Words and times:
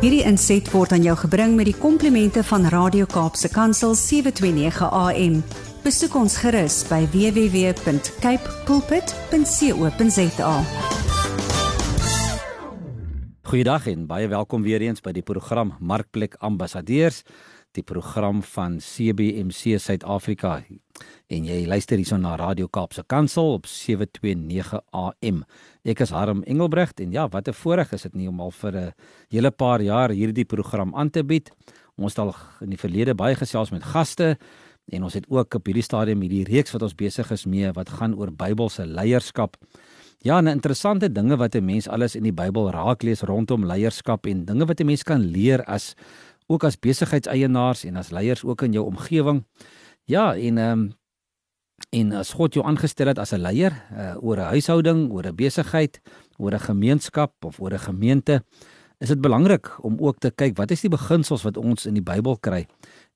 Hierdie 0.00 0.22
inset 0.24 0.64
word 0.72 0.94
aan 0.96 1.02
jou 1.04 1.12
gebring 1.26 1.58
met 1.58 1.66
die 1.68 1.76
komplimente 1.76 2.40
van 2.48 2.62
Radio 2.72 3.04
Kaapse 3.04 3.50
Kansel 3.52 3.92
729 3.92 4.86
AM. 4.96 5.34
Besoek 5.84 6.14
ons 6.16 6.38
gerus 6.40 6.78
by 6.88 7.02
www.cape 7.12 8.54
pulpit.co.za. 8.64 10.54
Goeiedag 13.52 13.90
en 13.92 14.08
baie 14.08 14.32
welkom 14.32 14.64
weer 14.64 14.80
eens 14.88 15.04
by 15.04 15.12
die 15.12 15.26
program 15.26 15.74
Markplek 15.84 16.38
Ambassadeurs 16.40 17.20
die 17.76 17.84
program 17.86 18.42
van 18.42 18.78
CBC 18.82 19.78
Suid-Afrika 19.78 20.56
en 21.30 21.44
jy 21.46 21.60
luister 21.70 22.00
hierson 22.00 22.24
na 22.24 22.34
Radio 22.40 22.66
Kaapse 22.68 23.04
Kansel 23.06 23.52
op 23.54 23.68
729 23.70 24.80
AM. 24.90 25.44
Ek 25.86 26.02
is 26.02 26.12
Harm 26.14 26.42
Engelbrecht 26.50 27.00
en 27.00 27.12
ja, 27.14 27.28
wat 27.28 27.48
'n 27.48 27.54
voorreg 27.54 27.92
is 27.92 28.02
dit 28.02 28.14
nie 28.14 28.28
om 28.28 28.40
al 28.40 28.50
vir 28.50 28.76
'n 28.76 28.92
hele 29.30 29.50
paar 29.50 29.80
jaar 29.80 30.10
hierdie 30.10 30.44
program 30.44 30.94
aan 30.94 31.10
te 31.10 31.22
bied. 31.24 31.50
Ons 31.96 32.16
het 32.16 32.18
al 32.18 32.34
in 32.60 32.70
die 32.70 32.78
verlede 32.78 33.14
baie 33.14 33.34
gesels 33.34 33.70
met 33.70 33.82
gaste 33.82 34.36
en 34.88 35.02
ons 35.02 35.14
het 35.14 35.26
ook 35.28 35.54
op 35.54 35.66
hierdie 35.66 35.82
stadium 35.82 36.20
hierdie 36.20 36.44
reeks 36.44 36.72
wat 36.72 36.82
ons 36.82 36.94
besig 36.94 37.30
is 37.30 37.46
mee 37.46 37.70
wat 37.72 37.88
gaan 37.88 38.14
oor 38.14 38.32
Bybelse 38.32 38.86
leierskap. 38.86 39.56
Ja, 40.22 40.40
'n 40.40 40.48
interessante 40.48 41.08
dinge 41.12 41.36
wat 41.36 41.54
'n 41.54 41.64
mens 41.64 41.88
alles 41.88 42.14
in 42.14 42.22
die 42.22 42.32
Bybel 42.32 42.70
raak 42.70 43.02
lees 43.02 43.22
rondom 43.22 43.64
leierskap 43.64 44.26
en 44.26 44.44
dinge 44.44 44.66
wat 44.66 44.80
'n 44.80 44.86
mens 44.86 45.02
kan 45.02 45.20
leer 45.20 45.64
as 45.64 45.94
ook 46.50 46.64
as 46.66 46.78
besigheidseienaars 46.78 47.84
en 47.86 47.96
as 47.96 48.10
leiers 48.10 48.42
ook 48.44 48.62
in 48.66 48.72
jou 48.74 48.86
omgewing. 48.86 49.44
Ja, 50.04 50.34
en 50.34 50.58
ehm 50.58 50.78
um, 50.78 50.88
en 51.96 52.12
as 52.12 52.34
God 52.36 52.54
jou 52.54 52.62
aangestel 52.66 53.08
het 53.08 53.18
as 53.18 53.32
'n 53.32 53.40
leier 53.40 53.72
uh, 53.72 54.14
oor 54.20 54.36
'n 54.36 54.52
huishouding, 54.52 55.10
oor 55.10 55.26
'n 55.26 55.34
besigheid, 55.34 56.00
oor 56.38 56.52
'n 56.54 56.60
gemeenskap 56.60 57.32
of 57.44 57.60
oor 57.60 57.72
'n 57.72 57.78
gemeente, 57.78 58.44
is 58.98 59.08
dit 59.08 59.20
belangrik 59.20 59.84
om 59.84 59.96
ook 59.98 60.18
te 60.18 60.30
kyk 60.30 60.56
wat 60.56 60.70
is 60.70 60.80
die 60.80 60.90
beginsels 60.90 61.42
wat 61.42 61.56
ons 61.56 61.86
in 61.86 61.94
die 61.94 62.02
Bybel 62.02 62.36
kry 62.36 62.66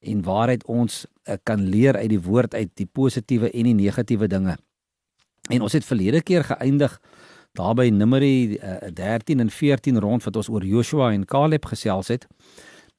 en 0.01 0.23
waaruit 0.23 0.65
ons 0.67 1.07
uh, 1.29 1.35
kan 1.43 1.61
leer 1.61 1.97
uit 1.97 2.09
die 2.09 2.21
woord 2.21 2.55
uit 2.55 2.71
die 2.75 2.87
positiewe 2.87 3.51
en 3.51 3.65
die 3.65 3.75
negatiewe 3.75 4.27
dinge. 4.27 4.57
En 5.51 5.63
ons 5.63 5.73
het 5.73 5.85
verlede 5.85 6.23
keer 6.23 6.45
geëindig 6.45 7.01
daarby 7.53 7.91
Numeri 7.91 8.57
uh, 8.57 8.89
13 8.93 9.41
en 9.41 9.51
14 9.51 10.01
rond 10.01 10.25
wat 10.25 10.37
ons 10.37 10.48
oor 10.48 10.65
Joshua 10.65 11.13
en 11.13 11.25
Caleb 11.25 11.65
gesels 11.65 12.09
het. 12.09 12.27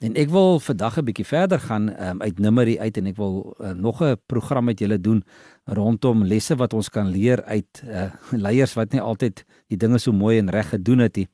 En 0.04 0.16
ek 0.20 0.30
wil 0.30 0.60
vandag 0.60 0.98
'n 1.00 1.06
bietjie 1.08 1.26
verder 1.26 1.60
gaan 1.60 1.88
um, 1.96 2.22
uit 2.22 2.40
Numeri 2.40 2.80
uit 2.80 2.98
en 2.98 3.06
ek 3.06 3.16
wil 3.16 3.56
uh, 3.60 3.72
nog 3.72 4.04
'n 4.04 4.18
program 4.26 4.66
met 4.66 4.80
julle 4.80 5.00
doen 5.00 5.24
rondom 5.64 6.24
lesse 6.24 6.56
wat 6.56 6.74
ons 6.74 6.90
kan 6.90 7.08
leer 7.08 7.44
uit 7.44 7.84
uh, 7.88 8.12
leiers 8.32 8.74
wat 8.74 8.92
nie 8.92 9.02
altyd 9.02 9.46
die 9.68 9.78
dinge 9.78 9.98
so 9.98 10.12
mooi 10.12 10.38
en 10.38 10.50
reg 10.50 10.70
gedoen 10.70 11.00
het 11.00 11.16
nie. 11.16 11.28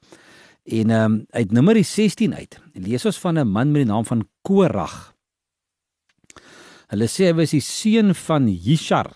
En 0.64 0.90
um, 0.90 1.26
uit 1.30 1.52
Numeri 1.52 1.84
16 1.84 2.36
uit 2.36 2.59
lees 2.73 3.06
ons 3.06 3.20
van 3.20 3.40
'n 3.40 3.48
man 3.48 3.72
met 3.72 3.81
die 3.81 3.92
naam 3.92 4.06
van 4.06 4.28
Korag. 4.42 5.16
Hulle 6.88 7.08
sê 7.08 7.31
hy 7.31 7.34
was 7.34 7.52
die 7.52 7.62
seun 7.62 8.16
van 8.16 8.48
Jishar. 8.48 9.09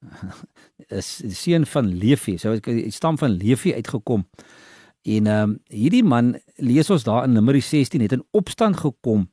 is 0.88 1.18
die 1.18 1.34
seun 1.34 1.66
van 1.66 1.88
Levi. 1.98 2.36
So 2.38 2.54
hy 2.64 2.90
stam 2.90 3.18
van 3.18 3.30
Levi 3.30 3.74
uitgekom. 3.74 4.26
En 5.06 5.26
ehm 5.26 5.50
um, 5.50 5.58
hierdie 5.70 6.02
man 6.04 6.34
lees 6.56 6.90
ons 6.90 7.04
daar 7.06 7.24
in 7.24 7.36
Numeri 7.36 7.60
16 7.62 8.02
het 8.02 8.12
in 8.12 8.24
opstand 8.34 8.76
gekom 8.76 9.28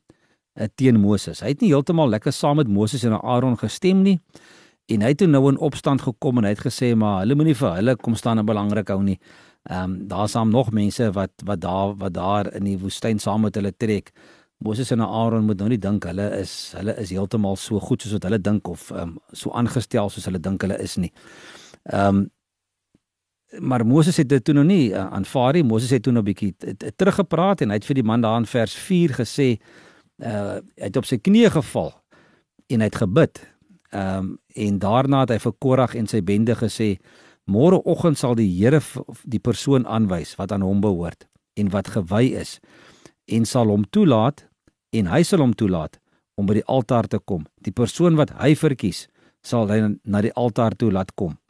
uh, 0.54 0.66
teen 0.74 1.00
Moses. 1.00 1.40
Hy 1.42 1.50
het 1.54 1.64
nie 1.64 1.72
heeltemal 1.72 2.12
lekker 2.12 2.32
saam 2.32 2.60
met 2.62 2.70
Moses 2.70 3.02
en 3.02 3.16
Aaron 3.18 3.58
gestem 3.58 4.04
nie. 4.06 4.20
En 4.86 5.02
hy 5.02 5.10
het 5.14 5.18
toe 5.18 5.28
nou 5.28 5.42
in 5.50 5.58
opstand 5.58 6.04
gekom 6.04 6.38
en 6.38 6.46
hy 6.46 6.52
het 6.54 6.62
gesê 6.62 6.92
maar 6.98 7.24
hulle 7.24 7.34
moenie 7.34 7.56
vir 7.58 7.74
hulle 7.80 7.96
kom 7.96 8.14
staan 8.14 8.38
en 8.38 8.46
belangrik 8.46 8.92
hou 8.94 9.00
nie. 9.02 9.18
Ehm 9.66 9.96
um, 9.96 9.96
daar 10.08 10.28
saam 10.28 10.54
nog 10.54 10.70
mense 10.70 11.10
wat 11.16 11.42
wat 11.48 11.60
daar 11.60 11.96
wat 11.98 12.14
daar 12.14 12.52
in 12.54 12.70
die 12.70 12.78
woestyn 12.78 13.18
saam 13.18 13.42
met 13.48 13.58
hulle 13.58 13.72
trek. 13.72 14.12
Moses 14.62 14.90
en 14.94 15.02
Aaron 15.02 15.44
moet 15.44 15.58
nou 15.58 15.68
nie 15.72 15.80
dink 15.80 16.06
hulle 16.06 16.28
is 16.38 16.72
hulle 16.78 16.94
is 17.02 17.10
heeltemal 17.10 17.56
so 17.56 17.80
goed 17.80 18.02
soos 18.02 18.14
wat 18.18 18.28
hulle 18.30 18.38
dink 18.38 18.68
of 18.68 18.90
ehm 18.92 19.16
um, 19.16 19.18
so 19.32 19.50
aangestel 19.50 20.10
soos 20.10 20.30
hulle 20.30 20.38
dink 20.38 20.62
hulle 20.62 20.78
is 20.78 20.96
nie. 20.96 21.10
Ehm 21.90 22.22
um, 22.22 22.24
maar 23.60 23.86
Moses 23.86 24.16
het 24.16 24.28
dit 24.28 24.44
toe 24.44 24.54
nog 24.54 24.64
nie 24.64 24.90
uh, 24.90 25.06
aanvaar 25.12 25.52
nie. 25.52 25.64
Moses 25.64 25.90
het 25.90 26.02
toe 26.02 26.12
nog 26.12 26.22
'n 26.22 26.32
bietjie 26.32 26.54
teruggepraat 26.96 27.60
en 27.60 27.68
hy 27.68 27.74
het 27.74 27.84
vir 27.84 27.94
die 27.94 28.04
man 28.04 28.20
daar 28.20 28.38
in 28.38 28.46
vers 28.46 28.74
4 28.74 29.10
gesê 29.10 29.58
uh 30.18 30.60
hy 30.76 30.86
het 30.86 30.96
op 30.96 31.04
sy 31.04 31.18
knieë 31.18 31.50
geval 31.50 31.92
en 32.66 32.80
hy 32.80 32.86
het 32.86 32.96
gebid. 32.96 33.54
Ehm 33.90 34.18
um, 34.18 34.38
en 34.54 34.78
daarna 34.78 35.20
het 35.20 35.30
hy 35.30 35.38
vir 35.38 35.52
Korag 35.58 35.94
en 35.94 36.06
sy 36.06 36.22
bende 36.22 36.54
gesê: 36.54 36.98
"Môreoggend 37.44 38.18
sal 38.18 38.34
die 38.34 38.50
Here 38.58 38.80
die 39.24 39.40
persoon 39.40 39.86
aanwys 39.86 40.36
wat 40.36 40.52
aan 40.52 40.62
hom 40.62 40.80
behoort 40.80 41.26
en 41.54 41.70
wat 41.70 41.88
gewy 41.88 42.34
is 42.34 42.60
en 43.24 43.44
sal 43.44 43.66
hom 43.66 43.84
toelaat 43.90 44.48
en 44.90 45.06
hy 45.06 45.22
sal 45.22 45.38
hom 45.38 45.54
toelaat 45.54 46.00
om 46.34 46.46
by 46.46 46.54
die 46.54 46.64
altaar 46.66 47.06
te 47.06 47.18
kom. 47.18 47.46
Die 47.60 47.72
persoon 47.72 48.16
wat 48.16 48.30
hy 48.30 48.54
verkies 48.54 49.08
sal 49.42 49.68
hy 49.68 49.98
na 50.04 50.20
die 50.20 50.32
altaar 50.32 50.76
toe 50.76 50.92
laat 50.92 51.14
kom." 51.14 51.43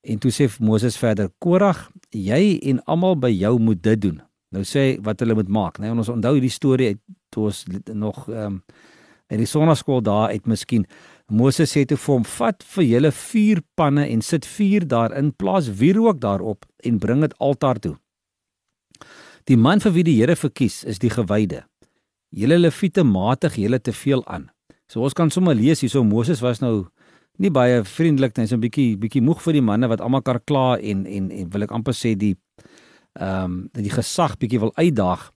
En 0.00 0.18
toe 0.18 0.30
sê 0.32 0.48
Moses 0.58 0.96
verder: 0.96 1.30
"Korag, 1.38 1.90
jy 2.10 2.58
en 2.62 2.82
almal 2.84 3.16
by 3.16 3.30
jou 3.30 3.58
moet 3.58 3.82
dit 3.82 4.00
doen." 4.00 4.22
Nou 4.50 4.62
sê 4.64 4.98
wat 5.02 5.20
hulle 5.20 5.34
moet 5.34 5.48
maak, 5.48 5.78
né? 5.78 5.86
Nee, 5.86 5.98
ons 5.98 6.08
onthou 6.08 6.34
hierdie 6.34 6.50
storie 6.50 6.86
uit 6.86 7.36
ons 7.36 7.64
nog 7.92 8.28
ehm 8.28 8.46
um, 8.46 8.62
in 9.30 9.38
die 9.38 9.46
sonnaskool 9.46 10.00
daar 10.02 10.32
uit 10.34 10.46
miskien. 10.46 10.86
Moses 11.30 11.70
sê 11.70 11.84
toe 11.86 11.96
vir 11.96 12.14
hom: 12.14 12.24
"Vat 12.24 12.62
vir 12.62 12.84
julle 12.84 13.12
vier 13.12 13.60
panne 13.74 14.08
en 14.08 14.22
sit 14.22 14.46
vuur 14.46 14.86
daarin, 14.88 15.32
plaas 15.32 15.68
wierook 15.78 16.20
daarop 16.20 16.66
en 16.82 16.98
bring 16.98 17.20
dit 17.20 17.34
altaar 17.38 17.78
toe." 17.78 17.96
Die 19.46 19.56
man 19.56 19.80
vir 19.80 19.92
wie 19.92 20.04
die 20.04 20.16
Here 20.18 20.36
verkies 20.36 20.84
is 20.84 20.98
die 20.98 21.10
gewyde. 21.10 21.64
Julle 22.30 22.58
leviete 22.58 23.04
matig 23.04 23.56
julle 23.56 23.78
te 23.78 23.92
veel 23.92 24.26
aan. 24.26 24.50
So 24.90 25.02
ons 25.02 25.14
kan 25.14 25.30
sommer 25.30 25.54
lees 25.54 25.80
hierso 25.80 26.02
Moses 26.04 26.42
was 26.42 26.60
nou 26.60 26.88
nie 27.38 27.50
baie 27.50 27.84
vriendelik 27.84 28.36
nie, 28.36 28.46
so 28.46 28.56
'n 28.56 28.60
bietjie 28.60 28.96
bietjie 28.96 29.22
moeg 29.22 29.40
vir 29.42 29.52
die 29.52 29.62
manne 29.62 29.88
wat 29.88 30.00
almal 30.00 30.22
kar 30.22 30.40
kla 30.40 30.78
en 30.78 31.06
en 31.06 31.30
en 31.30 31.50
wil 31.50 31.62
ek 31.62 31.72
amper 31.72 31.94
sê 31.94 32.16
die 32.16 32.36
ehm 33.18 33.44
um, 33.44 33.70
die 33.72 33.90
gesag 33.90 34.38
bietjie 34.38 34.60
wil 34.60 34.72
uitdaag. 34.76 35.30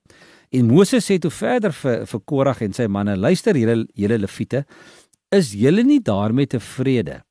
En 0.51 0.67
Moses 0.67 1.11
sê 1.11 1.19
toe 1.19 1.31
verder 1.31 1.73
vir 1.73 2.07
vir 2.07 2.21
Korag 2.21 2.63
en 2.63 2.73
sy 2.73 2.87
manne, 2.87 3.17
luister 3.17 3.57
julle 3.57 3.87
julle 3.95 4.19
leviete, 4.19 4.65
is 5.31 5.53
julle 5.53 5.83
nie 5.83 6.01
daarmee 6.01 6.47
tevrede 6.47 7.23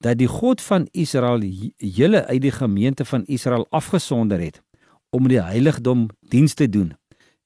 dat 0.00 0.18
die 0.18 0.28
God 0.28 0.60
van 0.60 0.88
Israel 0.92 1.42
julle 1.76 2.24
uit 2.26 2.42
die 2.42 2.52
gemeente 2.52 3.04
van 3.04 3.24
Israel 3.26 3.66
afgesonder 3.70 4.40
het 4.40 4.62
om 5.10 5.28
die 5.28 5.42
heiligdom 5.42 6.08
diens 6.32 6.54
te 6.54 6.68
doen 6.68 6.94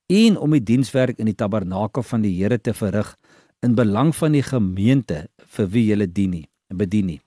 en 0.07 0.39
om 0.39 0.53
die 0.55 0.63
dienswerk 0.63 1.19
in 1.19 1.27
die 1.27 1.35
tabernakel 1.35 2.03
van 2.03 2.23
die 2.23 2.35
Here 2.37 2.59
te 2.61 2.75
verrig 2.75 3.17
in 3.65 3.75
belang 3.75 4.13
van 4.17 4.37
die 4.37 4.45
gemeente 4.45 5.25
vir 5.57 5.71
wie 5.73 5.87
jy 5.89 6.07
dien 6.07 6.31
nie 6.31 6.47
en 6.71 6.81
bedien 6.81 7.07
nie. 7.07 7.21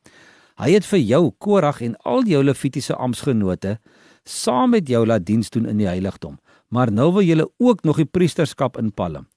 Hy 0.57 0.73
het 0.73 0.85
vir 0.89 0.99
jou 0.99 1.23
Korag 1.37 1.81
en 1.85 1.95
al 2.05 2.25
jou 2.25 2.41
levitiese 2.43 2.95
amptgenote 2.95 3.77
saam 4.27 4.73
met 4.75 4.89
jou 4.89 5.05
laat 5.05 5.25
diens 5.25 5.49
doen 5.53 5.67
in 5.69 5.77
die 5.81 5.89
heiligdom. 5.89 6.37
Maar 6.73 6.91
nou 6.91 7.11
wil 7.13 7.23
julle 7.23 7.47
ook 7.57 7.83
nog 7.83 8.01
die 8.01 8.09
priesterskap 8.09 8.77
inpalm. 8.77 9.27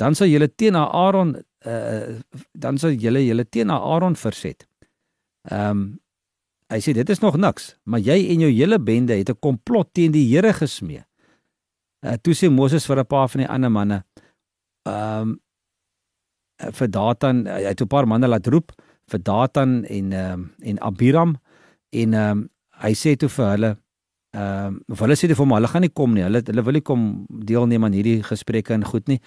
Dan 0.00 0.16
sal 0.16 0.28
julle 0.28 0.48
teen 0.48 0.76
Aaron 0.76 1.36
uh 1.66 2.18
dan 2.52 2.78
sal 2.78 2.96
julle 3.00 3.24
julle 3.24 3.44
teen 3.44 3.70
Aaron 3.70 4.16
verset. 4.16 4.66
Ehm 5.50 5.70
um, 5.70 5.86
hy 6.66 6.80
sê 6.82 6.92
dit 6.92 7.10
is 7.10 7.20
nog 7.22 7.36
niks, 7.38 7.76
maar 7.86 8.00
jy 8.02 8.16
en 8.32 8.40
jou 8.42 8.50
hele 8.50 8.78
bende 8.82 9.14
het 9.14 9.30
'n 9.30 9.38
komplot 9.38 9.92
teen 9.94 10.12
die 10.12 10.26
Here 10.26 10.52
gesmee. 10.52 11.04
Uh 12.02 12.16
toe 12.22 12.34
sê 12.34 12.50
Moses 12.50 12.86
vir 12.86 12.98
'n 12.98 13.06
paar 13.06 13.28
van 13.28 13.40
die 13.40 13.48
ander 13.48 13.70
manne, 13.70 14.04
ehm 14.82 15.20
um, 15.22 15.40
vir 16.56 16.88
Datan 16.88 17.46
hy 17.46 17.62
het 17.64 17.80
'n 17.80 17.86
paar 17.86 18.06
manne 18.06 18.28
laat 18.28 18.46
roep 18.46 18.72
vir 19.10 19.22
Datan 19.22 19.84
en 19.84 20.12
ehm 20.12 20.40
uh, 20.40 20.68
en 20.70 20.78
Abiram 20.80 21.36
en 21.90 22.14
ehm 22.14 22.38
um, 22.38 22.48
hy 22.82 22.92
sê 22.92 23.16
toe 23.16 23.28
vir 23.28 23.50
hulle 23.50 23.76
ehm 24.36 24.66
um, 24.66 24.80
of 24.88 25.00
hulle 25.00 25.16
sê 25.16 25.28
toe 25.28 25.36
vir 25.36 25.44
hom 25.44 25.54
hulle 25.56 25.68
gaan 25.68 25.82
nie 25.82 25.92
kom 25.92 26.14
nie. 26.14 26.22
Hulle 26.22 26.42
hulle 26.44 26.62
wil 26.62 26.72
nie 26.72 26.84
kom 26.84 27.26
deelneem 27.28 27.84
aan 27.84 27.92
hierdie 27.92 28.22
gesprekke 28.22 28.74
en 28.74 28.84
goed 28.84 29.08
nie. 29.08 29.20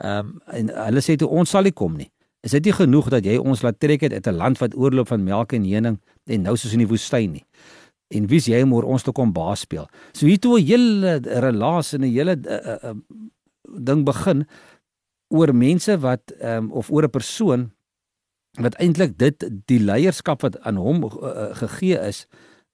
Ehm 0.00 0.18
um, 0.18 0.40
en 0.52 0.72
hulle 0.86 1.00
sê 1.00 1.16
toe 1.16 1.28
ons 1.28 1.50
sal 1.50 1.62
nie 1.62 1.76
kom 1.76 1.96
nie. 1.96 2.10
Is 2.42 2.56
dit 2.56 2.64
nie 2.64 2.72
genoeg 2.72 3.10
dat 3.12 3.24
jy 3.24 3.36
ons 3.36 3.62
laat 3.62 3.78
trek 3.78 4.00
het 4.00 4.12
uit 4.12 4.26
'n 4.26 4.36
land 4.36 4.58
wat 4.58 4.74
oorloop 4.74 5.08
van 5.08 5.24
melk 5.24 5.52
en 5.52 5.64
honing 5.64 6.00
en 6.26 6.42
nou 6.42 6.56
soos 6.56 6.72
in 6.72 6.84
die 6.84 6.88
woestyn 6.88 7.32
nie? 7.32 7.44
En 8.10 8.26
wie's 8.26 8.46
jy 8.46 8.62
om 8.62 8.72
oor 8.74 8.84
ons 8.84 9.02
te 9.02 9.12
kom 9.12 9.32
baas 9.32 9.60
speel? 9.60 9.86
So 10.12 10.26
hier 10.26 10.38
toe 10.38 10.58
'n 10.58 10.66
hele 10.66 11.20
relasie 11.40 11.98
en 11.98 12.04
'n 12.04 12.12
hele 12.12 12.36
uh, 12.48 12.90
uh, 12.90 12.94
ding 13.78 14.04
begin 14.04 14.46
oor 15.30 15.54
mense 15.54 15.98
wat 16.02 16.32
ehm 16.38 16.64
um, 16.64 16.72
of 16.72 16.90
oor 16.90 17.04
'n 17.06 17.10
persoon 17.10 17.70
wat 18.58 18.74
eintlik 18.82 19.18
dit 19.18 19.50
die 19.70 19.78
leierskap 19.78 20.42
wat 20.42 20.58
aan 20.66 20.76
hom 20.76 21.04
uh, 21.04 21.54
gegee 21.62 21.98
is 21.98 22.26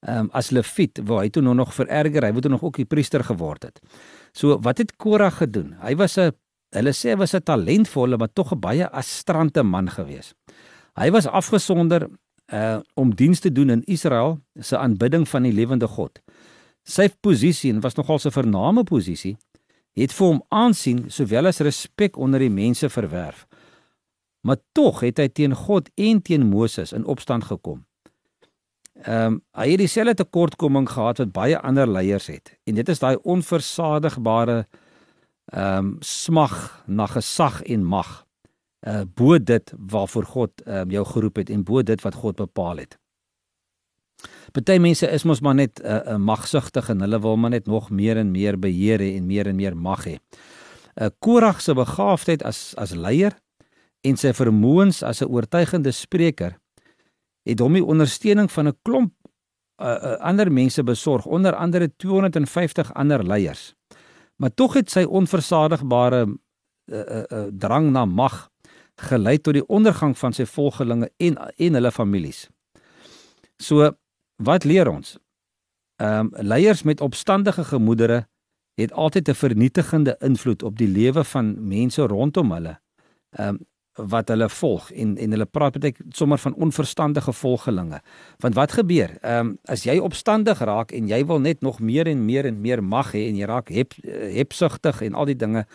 ehm 0.05 0.25
um, 0.25 0.29
as 0.31 0.49
leviet 0.49 0.99
waar 1.05 1.23
hy 1.25 1.29
toe 1.29 1.41
nou 1.41 1.55
nog 1.55 1.73
vererger 1.73 2.25
hy 2.25 2.31
wou 2.31 2.41
toe 2.41 2.51
nog 2.51 2.63
ook 2.63 2.77
die 2.77 2.85
priester 2.85 3.23
geword 3.23 3.63
het. 3.63 3.79
So 4.31 4.59
wat 4.61 4.77
het 4.77 4.95
Korag 4.95 5.37
gedoen? 5.37 5.75
Hy 5.81 5.95
was 5.95 6.17
'n 6.17 6.31
hulle 6.75 6.93
sê 6.93 7.17
was 7.17 7.33
'n 7.33 7.43
talentvolle 7.43 8.17
maar 8.17 8.33
tog 8.33 8.51
'n 8.53 8.59
baie 8.59 8.89
astrante 8.89 9.63
man 9.63 9.89
gewees. 9.89 10.33
Hy 10.95 11.11
was 11.11 11.27
afgesonder 11.27 12.09
uh 12.53 12.79
om 12.93 13.15
diens 13.15 13.39
te 13.39 13.51
doen 13.51 13.69
in 13.69 13.83
Israel 13.83 14.39
se 14.59 14.77
aanbidding 14.77 15.27
van 15.27 15.43
die 15.43 15.53
lewende 15.53 15.87
God. 15.87 16.19
Sy 16.83 17.09
posisie 17.19 17.73
was 17.79 17.95
nogal 17.95 18.19
'n 18.23 18.31
vername 18.31 18.83
posisie 18.83 19.37
het 19.97 20.13
vir 20.13 20.27
hom 20.27 20.41
aansien 20.53 21.05
sowel 21.09 21.49
as 21.49 21.63
respek 21.65 22.17
onder 22.17 22.43
die 22.43 22.53
mense 22.53 22.89
verwerf. 22.89 23.45
Maar 24.45 24.61
tog 24.71 25.01
het 25.03 25.17
hy 25.17 25.27
teen 25.27 25.55
God 25.57 25.89
en 25.95 26.21
teen 26.21 26.45
Moses 26.47 26.93
in 26.93 27.05
opstand 27.05 27.49
gekom. 27.49 27.83
Ehm 29.03 29.37
um, 29.37 29.41
hy 29.53 29.71
het 29.71 29.81
dieselfde 29.81 30.23
tekortkoming 30.23 30.87
gehad 30.89 31.17
wat 31.21 31.33
baie 31.33 31.57
ander 31.59 31.87
leiers 31.89 32.27
het. 32.27 32.55
En 32.65 32.75
dit 32.75 32.89
is 32.89 32.99
daai 32.99 33.17
onversadigbare 33.23 34.65
ehm 35.53 35.77
um, 35.77 35.95
smag 35.99 36.83
na 36.87 37.05
gesag 37.05 37.61
en 37.63 37.83
mag. 37.83 38.25
Uh 38.87 39.03
bo 39.15 39.37
dit 39.39 39.73
waarvoor 39.77 40.25
God 40.25 40.61
ehm 40.65 40.87
um, 40.87 40.91
jou 40.91 41.05
geroep 41.05 41.35
het 41.35 41.49
en 41.49 41.63
bo 41.63 41.83
dit 41.83 42.01
wat 42.01 42.15
God 42.15 42.35
bepaal 42.35 42.77
het. 42.77 42.97
Party 44.51 44.77
mense 44.81 45.07
is 45.11 45.23
mos 45.23 45.41
maar 45.41 45.55
net 45.55 45.81
uh, 45.83 45.99
uh, 46.13 46.15
magsugtig 46.17 46.89
en 46.89 47.01
hulle 47.01 47.19
wil 47.21 47.37
maar 47.37 47.53
net 47.53 47.67
nog 47.67 47.89
meer 47.89 48.17
en 48.17 48.31
meer 48.31 48.57
beheer 48.59 48.99
hê 48.99 49.15
en 49.17 49.27
meer 49.27 49.47
en 49.47 49.55
meer 49.55 49.75
mag 49.75 50.05
hê. 50.05 50.17
'n 50.97 51.03
uh, 51.03 51.09
Korag 51.19 51.61
se 51.61 51.73
begaafdheid 51.73 52.43
as 52.43 52.73
as 52.77 52.95
leier 52.95 53.37
en 54.01 54.17
sy 54.17 54.33
vermoëns 54.33 55.03
as 55.03 55.21
'n 55.21 55.29
oortuigende 55.29 55.91
spreker 55.91 56.57
het 57.45 57.59
hom 57.59 57.73
die 57.73 57.85
ondersteuning 57.85 58.51
van 58.51 58.67
'n 58.67 58.77
klomp 58.81 59.13
uh, 59.81 59.87
uh, 59.87 60.13
ander 60.19 60.51
mense 60.51 60.83
besorg, 60.83 61.25
onder 61.25 61.55
andere 61.55 61.95
250 61.95 62.93
ander 62.93 63.23
leiers. 63.23 63.73
Maar 64.35 64.53
tog 64.53 64.73
het 64.73 64.89
sy 64.91 65.03
onversadigbare 65.03 66.25
uh, 66.25 66.97
uh, 66.97 67.23
uh, 67.29 67.45
drang 67.51 67.91
na 67.91 68.05
mag 68.05 68.49
gelei 68.95 69.37
tot 69.37 69.53
die 69.53 69.65
ondergang 69.67 70.17
van 70.17 70.33
sy 70.33 70.45
volgelinge 70.45 71.11
en 71.17 71.37
en 71.37 71.73
hulle 71.73 71.91
families. 71.91 72.47
So 73.57 73.91
wat 74.37 74.63
leer 74.63 74.89
ons? 74.89 75.17
Ehm 75.97 76.29
um, 76.33 76.45
leiers 76.45 76.83
met 76.83 77.01
opstandige 77.01 77.63
gemoedere 77.63 78.27
het 78.77 78.91
altyd 78.91 79.29
'n 79.29 79.33
vernietigende 79.33 80.15
invloed 80.19 80.63
op 80.63 80.77
die 80.77 80.87
lewe 80.87 81.23
van 81.23 81.67
mense 81.67 82.01
rondom 82.01 82.51
hulle. 82.51 82.79
Ehm 83.29 83.47
um, 83.47 83.65
wat 83.97 84.27
hulle 84.27 84.49
volg 84.49 84.91
en 84.91 85.17
en 85.17 85.31
hulle 85.31 85.45
praat 85.45 85.79
baie 85.79 85.93
sommer 86.09 86.37
van 86.37 86.53
onverstandige 86.53 87.33
volgelinge. 87.33 88.01
Want 88.37 88.55
wat 88.55 88.71
gebeur? 88.71 89.17
Ehm 89.21 89.47
um, 89.47 89.57
as 89.65 89.83
jy 89.83 89.97
opstandig 89.97 90.59
raak 90.59 90.91
en 90.91 91.07
jy 91.07 91.25
wil 91.25 91.39
net 91.39 91.61
nog 91.61 91.79
meer 91.79 92.07
en 92.07 92.25
meer 92.25 92.45
en 92.45 92.61
meer 92.61 92.83
mag 92.83 93.11
hê 93.13 93.27
en 93.27 93.35
jy 93.35 93.45
raak 93.45 93.69
hep 93.69 93.93
hepsugtig 94.33 95.01
en 95.01 95.13
al 95.13 95.25
die 95.25 95.35
dinge, 95.35 95.65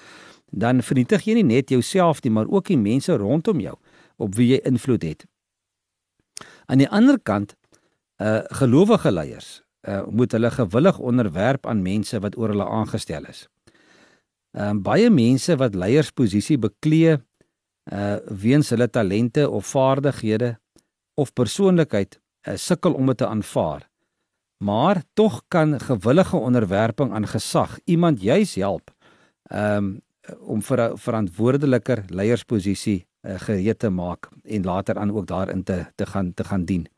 dan 0.50 0.82
vernietig 0.82 1.24
jy 1.24 1.34
nie 1.34 1.48
net 1.54 1.70
jouself 1.70 2.22
nie, 2.22 2.32
maar 2.32 2.46
ook 2.46 2.66
die 2.66 2.78
mense 2.78 3.16
rondom 3.16 3.60
jou 3.60 3.76
op 4.16 4.34
wie 4.34 4.48
jy 4.48 4.60
invloed 4.64 5.02
het. 5.02 5.26
Aan 6.66 6.78
die 6.78 6.88
ander 6.88 7.18
kant 7.22 7.56
uh 8.22 8.40
gelowige 8.60 9.12
leiers 9.12 9.50
uh 9.88 10.06
moet 10.06 10.32
hulle 10.32 10.50
gewillig 10.50 10.98
onderwerp 10.98 11.66
aan 11.66 11.82
mense 11.82 12.20
wat 12.20 12.36
oor 12.38 12.54
hulle 12.54 12.68
aangestel 12.68 13.26
is. 13.28 13.48
Ehm 14.52 14.76
uh, 14.76 14.82
baie 14.82 15.10
mense 15.10 15.56
wat 15.56 15.74
leiersposisie 15.74 16.58
beklee 16.58 17.18
uh 17.92 18.16
weens 18.44 18.70
hulle 18.70 18.90
talente 18.90 19.48
of 19.50 19.66
vaardighede 19.66 20.58
of 21.14 21.32
persoonlikheid 21.32 22.20
uh, 22.48 22.56
sukkel 22.56 22.94
om 22.94 23.06
dit 23.06 23.16
te 23.16 23.26
aanvaar. 23.26 23.88
Maar 24.64 25.02
tog 25.12 25.42
kan 25.48 25.80
gewillige 25.80 26.36
onderwerping 26.36 27.12
aan 27.12 27.26
gesag 27.26 27.78
iemand 27.84 28.22
juis 28.22 28.54
help 28.54 28.90
um 29.54 30.00
om 30.38 30.62
vir 30.62 30.80
'n 30.80 30.96
verantwoordeliker 30.96 32.04
leiersposisie 32.08 33.06
uh, 33.26 33.34
gereed 33.38 33.78
te 33.78 33.90
maak 33.90 34.28
en 34.44 34.64
later 34.64 34.98
aan 34.98 35.12
ook 35.12 35.26
daarin 35.26 35.62
te 35.62 35.86
te 35.94 36.06
gaan 36.06 36.34
te 36.34 36.44
gaan 36.44 36.64
dien. 36.64 36.88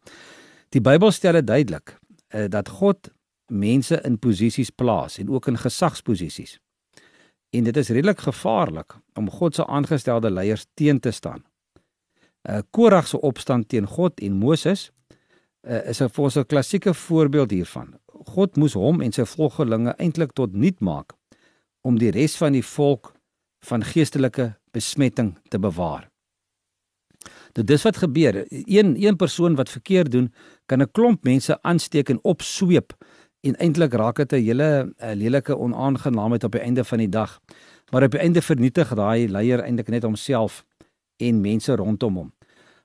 Die 0.74 0.82
Bybel 0.82 1.12
stel 1.14 1.38
dit 1.38 1.46
duidelik 1.46 1.94
uh, 2.34 2.48
dat 2.50 2.68
God 2.80 3.12
mense 3.46 4.00
in 4.02 4.18
posisies 4.18 4.72
plaas 4.74 5.20
en 5.22 5.30
ook 5.30 5.46
in 5.46 5.58
gesagsposisies. 5.58 6.56
En 7.54 7.64
dit 7.64 7.76
is 7.76 7.88
redelik 7.94 8.24
gevaarlik 8.26 8.96
om 9.14 9.30
God 9.30 9.54
se 9.54 9.66
aangestelde 9.66 10.30
leiers 10.30 10.66
teen 10.74 11.00
te 11.00 11.10
staan. 11.10 11.44
Uh 12.48 12.60
Korag 12.70 13.06
se 13.08 13.20
opstand 13.20 13.68
teen 13.68 13.86
God 13.86 14.20
en 14.20 14.32
Moses 14.32 14.90
uh, 15.62 15.88
is 15.88 16.02
'n 16.02 16.08
vir 16.08 16.38
'n 16.38 16.46
klassieke 16.46 16.94
voorbeeld 16.94 17.50
hiervan. 17.50 17.94
God 18.34 18.56
moes 18.56 18.74
hom 18.74 19.00
en 19.00 19.12
sy 19.12 19.24
volgelinge 19.24 19.94
eintlik 19.96 20.32
tot 20.32 20.52
niet 20.52 20.80
maak 20.80 21.12
om 21.80 21.98
die 21.98 22.10
res 22.10 22.36
van 22.36 22.52
die 22.52 22.64
volk 22.64 23.14
van 23.64 23.84
geestelike 23.84 24.54
besmetting 24.72 25.38
te 25.48 25.58
bewaar. 25.58 26.10
Dit 27.54 27.66
dis 27.66 27.82
wat 27.86 27.96
gebeur. 28.02 28.44
Een 28.50 28.96
een 28.98 29.16
persoon 29.16 29.54
wat 29.54 29.70
verkeerd 29.70 30.10
doen, 30.10 30.32
kan 30.66 30.82
'n 30.82 30.90
klomp 30.90 31.24
mense 31.24 31.62
aansteek 31.62 32.08
en 32.08 32.18
opsweep 32.22 32.92
en 33.40 33.56
eintlik 33.56 33.92
raak 33.92 34.16
dit 34.16 34.32
'n 34.32 34.44
hele 34.44 34.94
lelike 35.14 35.56
onaangenaamheid 35.58 36.44
op 36.44 36.52
die 36.52 36.60
einde 36.60 36.84
van 36.84 36.98
die 36.98 37.08
dag. 37.08 37.40
Maar 37.90 38.02
op 38.02 38.10
die 38.10 38.20
einde 38.20 38.42
vernietig 38.42 38.94
daai 38.94 39.28
leier 39.28 39.60
eintlik 39.60 39.88
net 39.88 40.02
homself 40.02 40.64
en 41.16 41.40
mense 41.40 41.76
rondom 41.76 42.16
hom. 42.16 42.32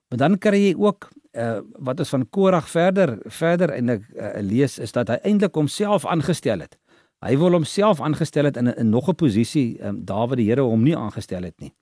Maar 0.09 0.17
dan 0.17 0.37
kry 0.37 0.57
jy 0.57 0.75
ook 0.77 1.09
uh, 1.31 1.59
wat 1.77 1.99
is 1.99 2.09
van 2.09 2.29
Korag 2.29 2.69
verder 2.69 3.17
verder 3.25 3.69
ek 3.69 4.01
uh, 4.15 4.29
lees 4.41 4.79
is 4.79 4.91
dat 4.91 5.07
hy 5.07 5.19
eintlik 5.23 5.55
homself 5.55 6.05
aangestel 6.05 6.59
het. 6.59 6.77
Hy 7.25 7.35
wil 7.37 7.51
homself 7.51 8.01
aangestel 8.01 8.45
het 8.45 8.57
in 8.57 8.69
'n 8.69 8.89
nog 8.89 9.09
'n 9.09 9.15
posisie 9.15 9.77
um, 9.85 10.05
daar 10.05 10.27
waar 10.27 10.35
die 10.35 10.49
Here 10.49 10.61
hom 10.61 10.83
nie 10.83 10.97
aangestel 10.97 11.43
het 11.43 11.59
nie. 11.59 11.73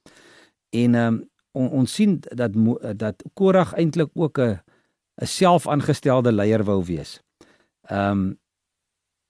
En 0.69 0.95
um, 0.95 1.29
on, 1.57 1.69
ons 1.81 1.93
sien 1.93 2.19
dat 2.21 2.55
dat 2.99 3.23
Korag 3.33 3.73
eintlik 3.73 4.09
ook 4.13 4.39
'n 4.39 4.59
'n 5.21 5.25
selfaangestelde 5.25 6.31
leier 6.31 6.63
wou 6.63 6.83
wees. 6.85 7.21
Ehm 7.89 8.11
um, 8.11 8.39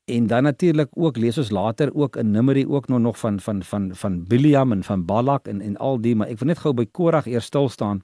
en 0.07 0.27
dan 0.27 0.43
natuurlik 0.43 0.89
ook 0.95 1.17
lees 1.17 1.37
ons 1.37 1.49
later 1.49 1.95
ook 1.95 2.15
in 2.15 2.31
Numeri 2.31 2.67
ook 2.67 2.87
nog 2.87 2.99
nog 2.99 3.19
van 3.19 3.39
van 3.39 3.63
van 3.63 3.95
van 3.95 4.23
Biliam 4.23 4.71
en 4.71 4.83
van 4.83 5.05
Balak 5.05 5.47
en 5.47 5.61
en 5.61 5.77
al 5.77 6.01
die 6.01 6.15
maar 6.15 6.27
ek 6.27 6.39
wil 6.39 6.47
net 6.47 6.63
gou 6.63 6.73
by 6.73 6.85
Korag 6.91 7.27
eers 7.27 7.45
stil 7.45 7.69
staan. 7.69 8.03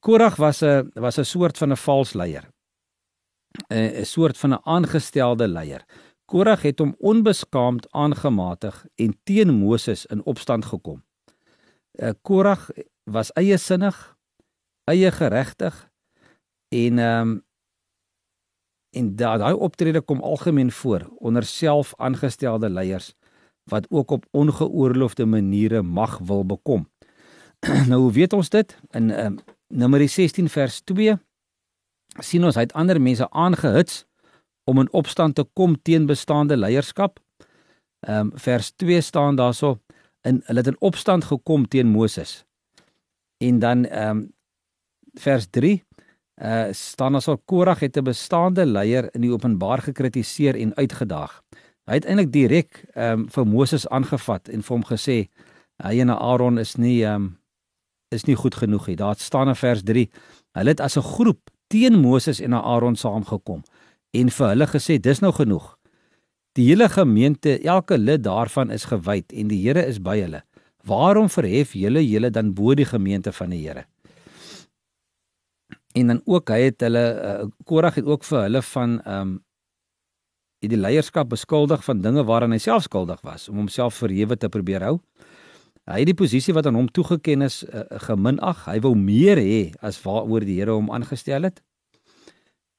Korag 0.00 0.36
was 0.36 0.62
'n 0.62 0.90
was 0.94 1.18
'n 1.18 1.24
soort 1.24 1.58
van 1.58 1.72
'n 1.72 1.76
vals 1.76 2.12
leier. 2.12 2.44
'n 3.68 4.00
'n 4.00 4.04
soort 4.04 4.38
van 4.38 4.52
'n 4.52 4.60
aangestelde 4.64 5.48
leier. 5.48 5.84
Korag 6.24 6.62
het 6.62 6.78
hom 6.78 6.94
onbeskaamd 6.98 7.86
aangematig 7.90 8.86
en 8.94 9.16
teen 9.24 9.54
Moses 9.54 10.06
in 10.06 10.24
opstand 10.24 10.64
gekom. 10.64 11.02
Uh, 11.94 12.10
Korag 12.22 12.70
was 13.10 13.32
eie 13.32 13.56
sinnig, 13.56 13.96
eie 14.84 15.12
geregtig 15.12 15.88
en 16.68 16.98
ehm 16.98 17.20
um, 17.28 17.36
en 18.96 19.16
daai 19.16 19.52
optrede 19.52 20.00
kom 20.00 20.22
algemeen 20.24 20.70
voor 20.72 21.02
onder 21.18 21.44
self 21.44 21.92
aangestelde 21.96 22.70
leiers 22.70 23.12
wat 23.68 23.86
ook 23.90 24.10
op 24.10 24.26
ongeoorloofde 24.30 25.26
maniere 25.26 25.82
mag 25.82 26.18
wil 26.18 26.46
bekom. 26.46 26.88
nou 27.88 28.00
hoe 28.00 28.12
weet 28.12 28.32
ons 28.32 28.48
dit? 28.48 28.78
In 28.90 29.10
ehm 29.10 29.26
um, 29.26 29.38
Numeri 29.68 30.08
16 30.08 30.48
vers 30.48 30.80
2 30.80 31.18
sien 32.24 32.44
ons 32.44 32.56
hy 32.56 32.62
het 32.64 32.72
ander 32.72 33.00
mense 33.00 33.30
aangehits 33.30 34.06
om 34.64 34.80
in 34.80 34.92
opstand 34.92 35.34
te 35.34 35.44
kom 35.52 35.76
teen 35.82 36.06
bestaande 36.06 36.56
leierskap. 36.56 37.20
Ehm 38.00 38.18
um, 38.18 38.32
vers 38.34 38.70
2 38.70 39.00
staan 39.00 39.36
daarso 39.36 39.78
in 40.22 40.42
hulle 40.44 40.58
het 40.58 40.66
in 40.66 40.80
opstand 40.80 41.24
gekom 41.24 41.68
teen 41.68 41.86
Moses. 41.86 42.47
En 43.38 43.58
dan 43.58 43.84
ehm 43.84 44.16
um, 44.16 44.32
vers 45.14 45.46
3 45.50 45.84
uh 46.38 46.68
eh, 46.68 46.72
staan 46.72 47.12
daarso 47.12 47.36
Korag 47.44 47.80
het 47.80 47.96
'n 47.96 48.02
bestaande 48.04 48.66
leier 48.66 49.14
in 49.14 49.20
die 49.20 49.32
openbaar 49.32 49.78
gekritiseer 49.78 50.54
en 50.54 50.74
uitgedaag. 50.74 51.42
Hy 51.84 51.94
het 51.94 52.04
eintlik 52.04 52.32
direk 52.32 52.84
ehm 52.94 53.20
um, 53.20 53.30
vir 53.30 53.46
Moses 53.46 53.88
aangevat 53.88 54.48
en 54.48 54.62
vir 54.62 54.76
hom 54.76 54.84
gesê 54.84 55.28
hy 55.82 56.00
en 56.00 56.10
Aaron 56.10 56.58
is 56.58 56.76
nie 56.76 57.04
ehm 57.04 57.14
um, 57.14 57.38
is 58.08 58.24
nie 58.24 58.36
goed 58.36 58.54
genoeg 58.54 58.86
nie. 58.86 58.96
Daar 58.96 59.16
staan 59.16 59.48
in 59.48 59.56
vers 59.56 59.82
3 59.82 60.10
hulle 60.52 60.68
het 60.68 60.80
as 60.80 60.96
'n 60.96 61.02
groep 61.02 61.50
teen 61.66 62.00
Moses 62.00 62.40
en 62.40 62.52
Aaron 62.52 62.96
saamgekom 62.96 63.62
en 64.10 64.30
vir 64.30 64.48
hulle 64.48 64.66
gesê 64.66 64.98
dis 65.00 65.20
nou 65.20 65.32
genoeg. 65.32 65.78
Die 66.52 66.66
hele 66.66 66.88
gemeente, 66.88 67.58
elke 67.62 67.98
lid 67.98 68.24
daarvan 68.24 68.70
is 68.70 68.84
gewyd 68.84 69.32
en 69.32 69.48
die 69.48 69.60
Here 69.62 69.86
is 69.86 70.00
by 70.02 70.16
hulle. 70.20 70.42
Waarom 70.88 71.28
verhef 71.28 71.74
julle 71.76 72.02
julle 72.04 72.30
dan 72.30 72.54
bo 72.54 72.74
die 72.74 72.88
gemeente 72.88 73.32
van 73.32 73.52
die 73.52 73.62
Here? 73.66 73.84
En 75.98 76.12
dan 76.12 76.22
ook 76.24 76.50
hy 76.52 76.60
het 76.68 76.80
hulle 76.86 77.04
uh, 77.16 77.46
Korag 77.64 77.98
het 78.00 78.06
ook 78.06 78.24
vir 78.24 78.42
hulle 78.46 78.62
van 78.62 78.98
ehm 79.02 79.20
um, 79.20 79.36
die 80.58 80.74
leierskap 80.74 81.28
beskuldig 81.30 81.84
van 81.86 82.00
dinge 82.02 82.24
waaraan 82.26 82.50
hy 82.50 82.58
self 82.58 82.82
skuldig 82.88 83.20
was 83.22 83.44
om 83.48 83.60
homself 83.60 83.94
verhewe 84.00 84.34
te 84.36 84.48
probeer 84.50 84.82
hou. 84.82 84.96
Hy 85.86 86.00
het 86.02 86.10
die 86.10 86.18
posisie 86.18 86.54
wat 86.56 86.66
aan 86.66 86.74
hom 86.74 86.88
toegeken 86.90 87.46
is 87.46 87.60
uh, 87.62 87.84
geminag. 88.08 88.64
Hy 88.66 88.80
wou 88.82 88.92
meer 88.98 89.38
hê 89.38 89.60
as 89.80 90.00
waaroor 90.02 90.42
die 90.44 90.58
Here 90.58 90.74
hom 90.74 90.90
aangestel 90.90 91.46
het. 91.46 91.62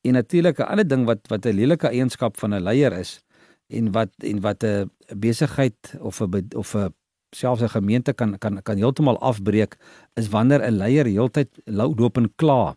En 0.04 0.14
natuurlik 0.20 0.60
'n 0.60 0.68
ander 0.68 0.88
ding 0.88 1.06
wat 1.06 1.28
wat 1.32 1.46
'n 1.46 1.56
lelike 1.56 1.88
eienskap 1.88 2.38
van 2.38 2.54
'n 2.54 2.64
leier 2.64 2.94
is 2.94 3.22
en 3.68 3.92
wat 3.92 4.12
en 4.24 4.42
wat 4.42 4.64
'n 4.64 4.92
besigheid 5.16 5.96
of 6.00 6.22
'n 6.22 6.48
of 6.56 6.76
'n 6.76 6.94
selfs 7.32 7.62
'n 7.62 7.70
gemeente 7.70 8.14
kan 8.14 8.38
kan 8.38 8.62
kan 8.62 8.78
heeltemal 8.78 9.20
afbreek 9.20 9.78
is 10.16 10.30
wanneer 10.30 10.62
'n 10.62 10.78
leier 10.78 11.06
heeltyd 11.06 11.50
loop 11.66 12.18
en 12.18 12.34
kla. 12.36 12.76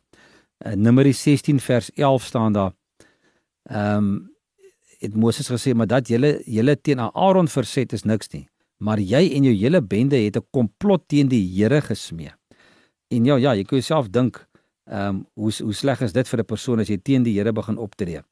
Uh, 0.67 0.73
Numeri 0.75 1.13
16 1.13 1.61
vers 1.61 1.91
11 1.95 2.25
staan 2.25 2.53
daar. 2.53 2.73
Ehm 3.63 3.97
um, 3.97 4.31
het 4.99 5.15
Moses 5.17 5.51
gesê 5.51 5.75
maar 5.75 5.87
dat 5.87 6.09
julle 6.09 6.43
julle 6.45 6.81
teen 6.81 7.01
Aaron 7.01 7.49
verset 7.49 7.93
is 7.93 8.03
niks 8.03 8.29
nie. 8.29 8.49
maar 8.83 9.01
jy 9.01 9.31
en 9.37 9.47
jou 9.47 9.55
hele 9.55 9.81
bende 9.83 10.19
het 10.19 10.37
'n 10.37 10.47
komplot 10.51 11.09
teen 11.09 11.29
die 11.29 11.47
Here 11.55 11.81
gesmee. 11.81 12.33
En 13.09 13.25
ja, 13.25 13.37
ja, 13.37 13.55
jy 13.55 13.65
kan 13.65 13.79
jouself 13.79 14.11
dink, 14.11 14.47
ehm 14.85 15.09
um, 15.09 15.27
hoe 15.35 15.53
hoe 15.63 15.75
sleg 15.75 16.01
is 16.01 16.13
dit 16.13 16.29
vir 16.29 16.41
'n 16.41 16.45
persoon 16.45 16.81
as 16.81 16.89
jy 16.89 16.99
teen 17.03 17.23
die 17.23 17.39
Here 17.39 17.53
begin 17.53 17.79
optree? 17.79 18.23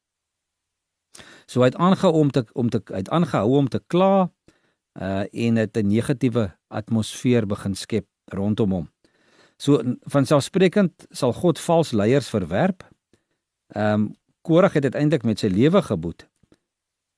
So 1.47 1.61
hy 1.61 1.67
het 1.67 1.77
aangehou 1.77 2.13
om 2.13 2.31
te 2.31 2.45
om 2.53 2.69
te 2.71 2.81
uit 2.85 3.09
aangehou 3.09 3.57
om 3.59 3.69
te 3.69 3.81
kla 3.87 4.31
uh 5.01 5.25
en 5.33 5.55
dit 5.55 5.77
'n 5.77 5.87
negatiewe 5.87 6.51
atmosfeer 6.69 7.47
begin 7.47 7.75
skep 7.75 8.07
rondom 8.25 8.73
hom. 8.73 8.89
So 9.57 9.83
van 10.09 10.27
selfsprekend 10.27 11.07
sal 11.11 11.33
God 11.33 11.59
vals 11.59 11.93
leiers 11.93 12.29
verwerp. 12.29 12.85
Ehm 13.75 13.93
um, 13.93 14.19
Korag 14.43 14.73
het 14.73 14.83
uiteindelik 14.83 15.23
met 15.23 15.39
sy 15.39 15.47
lewe 15.47 15.83
geboet. 15.83 16.29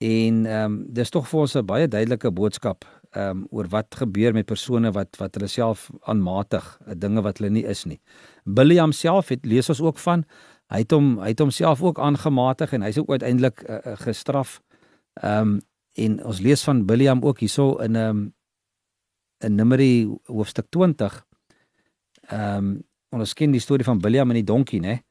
En 0.02 0.46
ehm 0.46 0.64
um, 0.64 0.86
dis 0.90 1.10
tog 1.10 1.28
vir 1.28 1.40
ons 1.40 1.54
'n 1.56 1.66
baie 1.66 1.88
duidelike 1.88 2.30
boodskap 2.30 2.84
ehm 3.10 3.30
um, 3.30 3.46
oor 3.50 3.68
wat 3.68 3.94
gebeur 3.94 4.32
met 4.32 4.46
persone 4.46 4.90
wat 4.92 5.16
wat 5.16 5.34
hulle 5.34 5.48
self 5.48 5.90
aanmatig, 6.00 6.78
dinge 6.96 7.22
wat 7.22 7.38
hulle 7.38 7.50
nie 7.50 7.64
is 7.64 7.84
nie. 7.84 8.00
Biliam 8.44 8.92
self 8.92 9.28
het 9.28 9.46
lees 9.46 9.68
ons 9.68 9.80
ook 9.80 9.98
van 9.98 10.24
hy 10.72 10.78
het 10.78 10.90
hom 10.90 11.18
hy 11.18 11.28
het 11.28 11.38
homself 11.38 11.82
ook 11.82 11.98
aangematig 11.98 12.72
en 12.72 12.82
hy's 12.82 12.98
ook 12.98 13.10
uiteindelik 13.10 13.62
uh, 13.68 13.78
uh, 13.86 13.96
gestraf. 13.96 14.60
Ehm 15.20 15.40
um, 15.40 15.60
en 15.92 16.25
ons 16.25 16.40
lees 16.40 16.62
van 16.62 16.87
Biliam 16.87 17.22
ook 17.22 17.38
hierso 17.38 17.76
in 17.78 17.92
'n 17.92 17.96
um, 17.96 18.18
ehm, 18.18 18.30
in 19.42 19.54
Numeri 19.54 20.08
hoofstuk 20.25 20.66
20. 20.70 21.26
Ehm 22.30 22.56
um, 22.56 22.82
ons 23.12 23.34
ken 23.34 23.50
die 23.50 23.61
storie 23.61 23.84
van 23.84 23.99
Biliam 24.00 24.30
en 24.30 24.38
die 24.38 24.44
donkie, 24.44 24.80
né? 24.80 25.02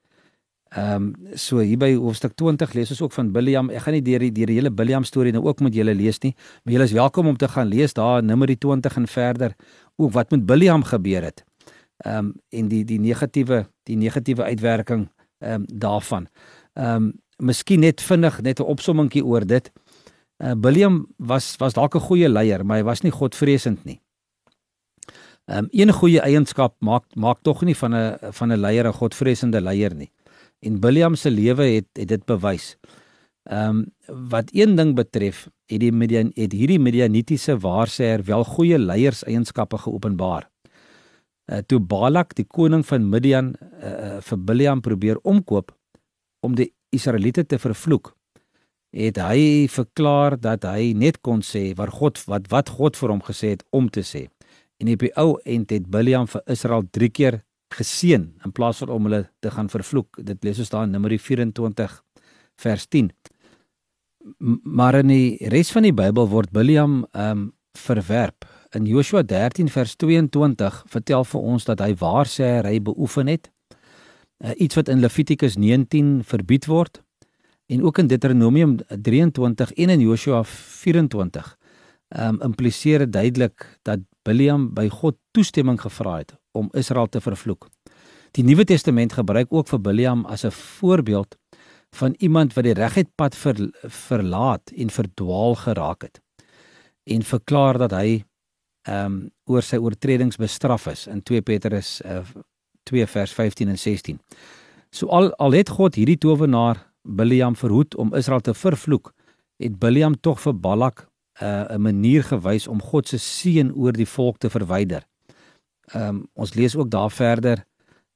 Ehm 0.71 1.11
um, 1.11 1.35
so 1.35 1.59
hier 1.59 1.77
by 1.77 1.91
hoofstuk 1.95 2.33
20 2.39 2.73
lees 2.73 2.89
ons 2.89 3.01
ook 3.01 3.13
van 3.13 3.31
Biliam. 3.31 3.69
Ek 3.69 3.83
gaan 3.83 3.93
nie 3.93 4.01
deur 4.01 4.23
die 4.23 4.31
deur 4.31 4.47
die 4.47 4.55
hele 4.55 4.71
Biliam 4.71 5.03
storie 5.03 5.33
nou 5.35 5.43
ook 5.43 5.59
met 5.59 5.75
julle 5.75 5.93
lees 5.95 6.21
nie, 6.23 6.31
maar 6.63 6.73
julle 6.73 6.87
is 6.87 6.95
welkom 6.95 7.27
om 7.27 7.37
te 7.37 7.47
gaan 7.47 7.67
lees 7.67 7.93
daar 7.93 8.19
in 8.19 8.31
Numeri 8.31 8.55
20 8.55 8.95
en 8.97 9.07
verder 9.07 9.55
ook 9.97 10.13
wat 10.15 10.31
met 10.31 10.45
Biliam 10.45 10.83
gebeur 10.83 11.27
het. 11.27 11.43
Ehm 12.05 12.17
um, 12.17 12.33
en 12.49 12.67
die 12.67 12.85
die 12.85 12.99
negatiewe 12.99 13.65
die 13.83 13.97
negatiewe 13.97 14.43
uitwerking 14.43 15.09
ehm 15.39 15.53
um, 15.53 15.65
daarvan. 15.67 16.27
Ehm 16.73 16.95
um, 16.95 17.11
miskien 17.41 17.79
net 17.79 18.01
vinnig 18.01 18.41
net 18.41 18.59
'n 18.59 18.63
opsommingkie 18.63 19.25
oor 19.25 19.45
dit. 19.45 19.71
Uh, 20.41 20.55
Biliam 20.57 21.05
was 21.17 21.55
was 21.57 21.73
dalk 21.73 21.95
'n 21.95 22.07
goeie 22.07 22.29
leier, 22.29 22.65
maar 22.65 22.77
hy 22.77 22.83
was 22.83 23.01
nie 23.01 23.11
godvreesend 23.11 23.85
nie. 23.85 24.01
Ehm 25.45 25.57
um, 25.57 25.67
een 25.71 25.93
goeie 25.93 26.21
eienskap 26.21 26.75
maak 26.79 27.05
maak 27.15 27.41
tog 27.41 27.61
nie 27.61 27.75
van 27.75 27.93
'n 27.95 28.17
van 28.31 28.51
'n 28.51 28.59
leier 28.59 28.87
'n 28.87 28.93
godvreesende 28.93 29.61
leier 29.61 29.95
nie. 29.95 30.11
En 30.59 30.79
Biliam 30.79 31.15
se 31.15 31.29
lewe 31.31 31.63
het 31.63 31.87
het 31.93 32.07
dit 32.07 32.25
bewys. 32.25 32.77
Ehm 33.43 33.69
um, 33.69 34.29
wat 34.29 34.49
een 34.53 34.75
ding 34.75 34.95
betref, 34.95 35.49
het 35.65 35.79
die 35.79 35.91
Midian 35.91 36.31
het 36.35 36.51
hierdie 36.51 36.79
Midianitiese 36.79 37.57
waarsêer 37.57 38.23
wel 38.23 38.43
goeie 38.43 38.79
leierseienskappe 38.79 39.77
geopenbaar. 39.77 40.49
Uh, 41.51 41.57
toe 41.57 41.79
Balak 41.79 42.35
die 42.35 42.45
koning 42.45 42.85
van 42.85 43.09
Midian 43.09 43.55
uh, 43.83 44.17
vir 44.21 44.37
Biliam 44.37 44.81
probeer 44.81 45.17
omkoop 45.21 45.77
om 46.39 46.55
die 46.55 46.73
Israeliete 46.89 47.45
te 47.45 47.59
vervloek, 47.59 48.15
het 48.91 49.17
hy 49.23 49.67
verklaar 49.71 50.35
dat 50.39 50.65
hy 50.67 50.91
net 50.95 51.21
kon 51.23 51.41
sê 51.41 51.71
wat 51.79 51.93
God 51.95 52.19
wat 52.27 52.49
wat 52.51 52.69
God 52.75 52.99
vir 52.99 53.13
hom 53.13 53.23
gesê 53.23 53.55
het 53.55 53.63
om 53.71 53.87
te 53.89 54.03
sê. 54.03 54.27
En 54.81 54.91
op 54.91 55.03
die 55.05 55.13
ou 55.15 55.37
end 55.45 55.71
het 55.71 55.87
Biliam 55.87 56.27
vir 56.27 56.43
Israel 56.51 56.83
3 56.91 57.09
keer 57.09 57.41
geseën 57.71 58.23
in 58.45 58.51
plaas 58.51 58.81
van 58.83 58.89
om 58.91 59.07
hulle 59.07 59.29
te 59.39 59.51
gaan 59.51 59.69
vervloek. 59.71 60.19
Dit 60.19 60.43
lees 60.43 60.59
ons 60.59 60.69
daar 60.69 60.83
in 60.83 60.91
Numeri 60.91 61.19
24 61.19 62.01
vers 62.59 62.87
10. 62.87 63.11
Maar 64.63 64.99
in 65.01 65.07
die 65.07 65.49
res 65.49 65.71
van 65.71 65.87
die 65.87 65.95
Bybel 65.95 66.27
word 66.29 66.51
Biliam 66.51 67.05
ehm 67.11 67.31
um, 67.31 67.49
verwerp. 67.71 68.43
In 68.75 68.83
Joshua 68.83 69.21
13 69.23 69.69
vers 69.71 69.93
22 69.95 70.81
vertel 70.91 71.23
vir 71.23 71.41
ons 71.53 71.63
dat 71.63 71.79
hy 71.79 71.93
waarsêry 71.95 72.81
beoefen 72.83 73.31
het. 73.31 73.47
Uh, 74.43 74.51
iets 74.59 74.75
wat 74.75 74.91
in 74.91 74.99
Levitikus 74.99 75.55
19 75.55 76.19
verbied 76.27 76.67
word 76.67 76.99
en 77.71 77.83
ook 77.83 77.97
in 77.97 78.07
Deuteronomium 78.07 78.77
23 79.01 79.73
en 79.73 79.89
in 79.89 79.99
Joshua 79.99 80.43
24 80.43 81.57
ehm 82.07 82.27
um, 82.27 82.41
impliseer 82.41 83.11
duidelik 83.11 83.79
dat 83.81 83.99
Biliam 84.21 84.73
by 84.73 84.89
God 84.89 85.15
toestemming 85.31 85.79
gevra 85.81 86.17
het 86.17 86.35
om 86.51 86.67
Israel 86.77 87.07
te 87.09 87.21
vervloek. 87.21 87.69
Die 88.31 88.43
Nuwe 88.43 88.63
Testament 88.63 89.13
gebruik 89.13 89.47
ook 89.49 89.67
vir 89.67 89.81
Biliam 89.81 90.25
as 90.25 90.43
'n 90.45 90.51
voorbeeld 90.51 91.37
van 91.95 92.15
iemand 92.17 92.53
wat 92.53 92.63
die 92.63 92.73
regheid 92.73 93.07
pad 93.15 93.35
ver, 93.35 93.71
verlaat 93.83 94.71
en 94.75 94.89
verdwaal 94.89 95.55
geraak 95.55 96.01
het 96.01 96.21
en 97.03 97.23
verklaar 97.23 97.77
dat 97.77 97.91
hy 97.91 98.23
ehm 98.81 99.05
um, 99.05 99.31
oor 99.45 99.61
sy 99.61 99.77
oortredings 99.77 100.35
bestraf 100.35 100.87
is 100.87 101.07
in 101.07 101.23
2 101.23 101.41
Petrus 101.41 102.01
uh, 102.05 102.19
2 102.83 103.07
vers 103.07 103.31
15 103.31 103.67
en 103.67 103.79
16. 103.79 104.19
So 104.89 105.07
al 105.07 105.35
al 105.35 105.51
het 105.51 105.69
God 105.69 105.95
hierdie 105.95 106.17
towenaar 106.17 106.90
Biliam 107.01 107.55
verhoed 107.55 107.95
om 107.95 108.13
Israel 108.15 108.39
te 108.39 108.53
vervloek, 108.53 109.13
het 109.57 109.79
Biliam 109.79 110.19
tog 110.19 110.41
vir 110.41 110.53
Balak 110.53 111.07
uh, 111.41 111.65
'n 111.69 111.81
manier 111.81 112.23
gewys 112.23 112.67
om 112.67 112.81
God 112.81 113.07
se 113.07 113.17
seën 113.17 113.73
oor 113.73 113.91
die 113.91 114.07
volk 114.07 114.37
te 114.37 114.49
verwyder. 114.49 115.07
Ehm 115.93 116.07
um, 116.07 116.27
ons 116.33 116.53
lees 116.53 116.75
ook 116.75 116.89
daar 116.89 117.11
verder 117.11 117.65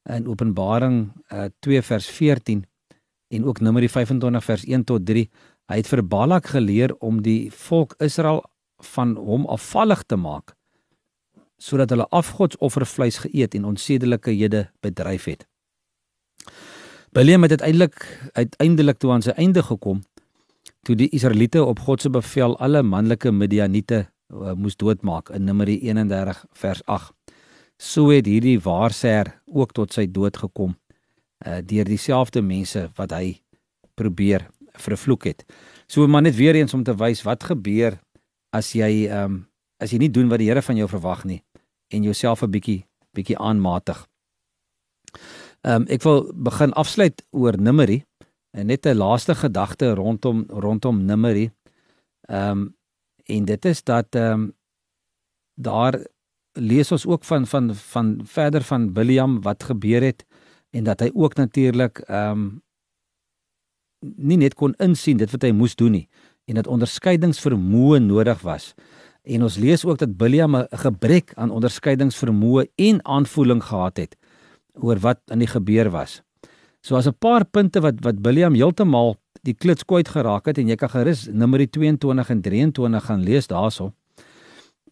in 0.04 0.28
Openbaring 0.28 1.12
uh, 1.34 1.46
2 1.60 1.82
vers 1.82 2.08
14 2.10 2.66
en 3.28 3.46
ook 3.46 3.60
Numeri 3.60 3.90
25 3.90 4.44
vers 4.44 4.66
1 4.66 4.84
tot 4.84 5.06
3. 5.06 5.30
Hy 5.66 5.76
het 5.76 5.88
vir 5.88 6.08
Balak 6.08 6.46
geleer 6.46 6.96
om 7.00 7.22
die 7.22 7.52
volk 7.52 7.96
Israel 7.98 8.44
van 8.78 9.16
hom 9.16 9.46
afvallig 9.46 10.04
te 10.04 10.16
maak 10.16 10.56
sodat 11.58 11.90
hulle 11.90 12.08
afgodsoffervleis 12.12 13.18
geëet 13.18 13.56
en 13.56 13.66
onsedelike 13.66 14.32
hede 14.32 14.66
bedryf 14.84 15.26
het. 15.26 15.46
Biliam 17.16 17.42
het 17.42 17.52
uiteindelik 17.52 18.30
uiteindelik 18.32 18.98
toe 18.98 19.12
aan 19.12 19.22
sy 19.24 19.32
einde 19.40 19.62
gekom 19.64 20.02
toe 20.84 20.96
die 21.00 21.08
Israeliete 21.16 21.62
op 21.64 21.80
God 21.80 22.02
se 22.04 22.10
bevel 22.12 22.58
alle 22.60 22.82
manlike 22.84 23.32
Midianiete 23.32 24.02
uh, 24.34 24.52
moes 24.52 24.76
doodmaak 24.76 25.30
in 25.32 25.46
Numeri 25.48 25.78
31 25.88 26.42
vers 26.52 26.82
8. 26.86 27.14
So 27.80 28.12
het 28.12 28.28
hierdie 28.28 28.58
waarsêer 28.60 29.32
ook 29.46 29.72
tot 29.72 29.96
sy 29.96 30.04
dood 30.12 30.36
gekom 30.44 30.74
uh, 30.76 31.62
deur 31.64 31.88
dieselfde 31.88 32.44
mense 32.44 32.84
wat 33.00 33.16
hy 33.16 33.38
probeer 33.96 34.50
vervloek 34.76 35.30
het. 35.32 35.46
So 35.88 36.08
maar 36.12 36.26
net 36.28 36.36
weer 36.36 36.60
eens 36.60 36.76
om 36.76 36.84
te 36.84 36.98
wys 37.00 37.24
wat 37.24 37.48
gebeur 37.48 37.96
as 38.52 38.74
jy 38.76 39.08
ehm 39.08 39.24
um, 39.24 39.44
as 39.80 39.92
jy 39.92 39.98
nie 40.04 40.12
doen 40.12 40.28
wat 40.32 40.40
die 40.40 40.48
Here 40.48 40.62
van 40.64 40.76
jou 40.76 40.88
verwag 40.88 41.24
nie 41.24 41.40
en 41.96 42.04
jouself 42.04 42.44
'n 42.44 42.52
bietjie 42.52 42.84
bietjie 43.16 43.40
aanmatig. 43.40 44.04
Ehm 45.66 45.82
um, 45.82 45.86
ek 45.90 46.04
wil 46.06 46.28
begin 46.46 46.74
afsluit 46.78 47.24
oor 47.34 47.56
Numeri 47.58 48.04
en 48.54 48.68
net 48.70 48.86
'n 48.86 48.98
laaste 48.98 49.36
gedagte 49.36 49.94
rondom 49.98 50.44
rondom 50.48 51.06
Numeri. 51.06 51.50
Ehm 52.30 52.52
um, 52.52 52.76
en 53.26 53.46
dit 53.46 53.66
is 53.66 53.84
dat 53.84 54.16
ehm 54.16 54.32
um, 54.32 54.54
daar 55.56 56.06
lees 56.54 56.92
ons 56.92 57.06
ook 57.06 57.24
van 57.24 57.48
van 57.48 57.76
van 57.76 58.22
verder 58.24 58.62
van 58.62 58.94
Biliam 58.94 59.42
wat 59.42 59.64
gebeur 59.64 60.02
het 60.02 60.26
en 60.70 60.84
dat 60.84 61.00
hy 61.00 61.10
ook 61.14 61.34
natuurlik 61.36 62.00
ehm 62.00 62.32
um, 62.32 62.62
nie 64.00 64.38
net 64.38 64.54
kon 64.54 64.74
insien 64.78 65.18
dit 65.18 65.32
wat 65.32 65.42
hy 65.42 65.52
moes 65.52 65.76
doen 65.76 65.92
nie 65.92 66.10
en 66.46 66.56
dat 66.56 66.68
onderskeidingsvermoë 66.68 68.00
nodig 68.00 68.42
was. 68.42 68.74
En 69.24 69.44
ons 69.44 69.58
lees 69.58 69.86
ook 69.86 69.98
dat 69.98 70.18
Biliam 70.18 70.56
'n 70.56 70.68
gebrek 70.70 71.34
aan 71.34 71.50
onderskeidingsvermoë 71.50 72.66
en 72.76 73.06
aanvoeling 73.06 73.64
gehad 73.64 73.98
het 73.98 74.16
oor 74.82 75.00
wat 75.00 75.22
aan 75.32 75.44
die 75.44 75.52
gebeur 75.52 75.90
was. 75.92 76.22
So 76.82 76.96
as 76.96 77.08
'n 77.08 77.18
paar 77.20 77.46
punte 77.46 77.82
wat 77.82 77.96
wat 78.02 78.22
Biliam 78.22 78.54
heeltemal 78.54 79.16
die 79.44 79.54
klits 79.54 79.84
kwyt 79.84 80.08
geraak 80.08 80.46
het 80.46 80.58
en 80.58 80.68
jy 80.68 80.76
kan 80.76 80.90
gerus 80.90 81.28
Numeri 81.28 81.68
22 81.68 82.30
en 82.30 82.42
23 82.42 83.06
gaan 83.06 83.24
lees 83.24 83.48
daarso. 83.48 83.94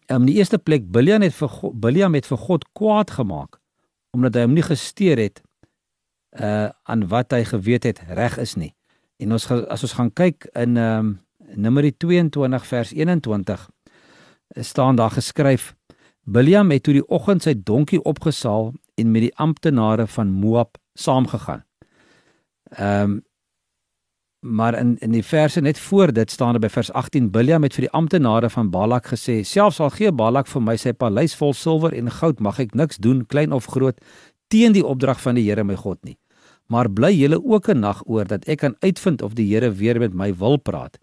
Ehm 0.06 0.20
um, 0.20 0.26
die 0.26 0.34
eerste 0.34 0.58
plek 0.58 0.90
Biliam 0.90 1.22
het 1.22 1.34
vir 1.34 1.48
God, 1.48 1.80
Biliam 1.80 2.14
het 2.14 2.26
vir 2.26 2.38
God 2.38 2.64
kwaad 2.72 3.10
gemaak 3.10 3.60
omdat 4.10 4.34
hy 4.34 4.40
hom 4.40 4.54
nie 4.54 4.62
gesteer 4.62 5.18
het 5.18 5.42
uh 6.40 6.68
aan 6.82 7.08
wat 7.08 7.32
hy 7.32 7.44
geweet 7.44 7.84
het 7.84 8.00
reg 8.08 8.38
is 8.38 8.54
nie. 8.54 8.74
En 9.18 9.32
ons 9.32 9.50
as 9.50 9.82
ons 9.82 9.92
gaan 9.92 10.12
kyk 10.12 10.48
in 10.54 10.76
ehm 10.76 10.98
um, 10.98 11.20
Numeri 11.54 11.92
22 11.92 12.66
vers 12.66 12.92
21 12.92 13.70
staan 14.60 14.96
daar 14.96 15.10
geskryf 15.10 15.74
Biliam 16.24 16.70
het 16.72 16.82
toe 16.82 16.94
die 16.96 17.06
oggend 17.12 17.44
sy 17.44 17.52
donkie 17.54 18.00
opgesaal 18.02 18.72
en 18.96 19.10
met 19.12 19.26
die 19.26 19.34
amptenare 19.36 20.06
van 20.06 20.32
Moab 20.32 20.78
saamgegaan. 20.94 21.64
Ehm 22.72 23.10
um, 23.10 23.22
maar 24.44 24.74
in 24.78 24.98
in 24.98 25.10
die 25.10 25.24
verse 25.24 25.60
net 25.60 25.78
voor 25.78 26.12
dit 26.12 26.30
staan 26.30 26.52
daar 26.52 26.60
by 26.60 26.68
vers 26.68 26.92
18 26.92 27.30
Biliam 27.30 27.62
het 27.62 27.74
vir 27.74 27.86
die 27.86 27.94
amptenare 27.96 28.50
van 28.50 28.70
Balak 28.70 29.06
gesê: 29.06 29.42
"Selfs 29.42 29.80
al 29.80 29.90
gee 29.90 30.12
Balak 30.12 30.46
vir 30.46 30.62
my 30.62 30.76
sy 30.76 30.92
paleis 30.92 31.34
vol 31.34 31.52
silwer 31.52 31.94
en 31.94 32.10
goud, 32.10 32.40
mag 32.40 32.58
ek 32.58 32.74
niks 32.74 32.96
doen, 32.96 33.26
klein 33.26 33.52
of 33.52 33.64
groot, 33.66 34.00
teen 34.48 34.72
die 34.72 34.84
opdrag 34.84 35.20
van 35.20 35.34
die 35.34 35.48
Here 35.48 35.64
my 35.64 35.76
God 35.76 36.04
nie. 36.04 36.18
Maar 36.68 36.90
bly 36.90 37.12
julle 37.12 37.44
ook 37.44 37.68
'n 37.68 37.80
nag 37.80 38.02
oor 38.06 38.24
dat 38.24 38.44
ek 38.48 38.58
kan 38.58 38.76
uitvind 38.80 39.22
of 39.22 39.34
die 39.34 39.54
Here 39.54 39.72
weer 39.72 39.98
met 39.98 40.14
my 40.14 40.34
wil 40.34 40.56
praat." 40.58 40.98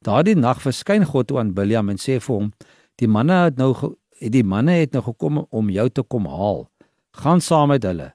Daardie 0.00 0.36
nag 0.36 0.62
verskyn 0.62 1.04
God 1.04 1.26
toe 1.26 1.38
aan 1.38 1.52
Biliam 1.54 1.88
en 1.88 1.96
sê 1.96 2.20
vir 2.20 2.34
hom: 2.34 2.52
Die 2.96 3.08
manne 3.08 3.44
het 3.44 3.56
nou 3.56 3.74
die 4.20 4.44
manne 4.44 4.80
het 4.80 4.92
nou 4.92 5.02
gekom 5.02 5.44
om 5.50 5.70
jou 5.70 5.88
te 5.90 6.02
kom 6.02 6.26
haal. 6.26 6.66
Gaan 7.18 7.40
saam 7.40 7.68
met 7.72 7.84
hulle, 7.86 8.12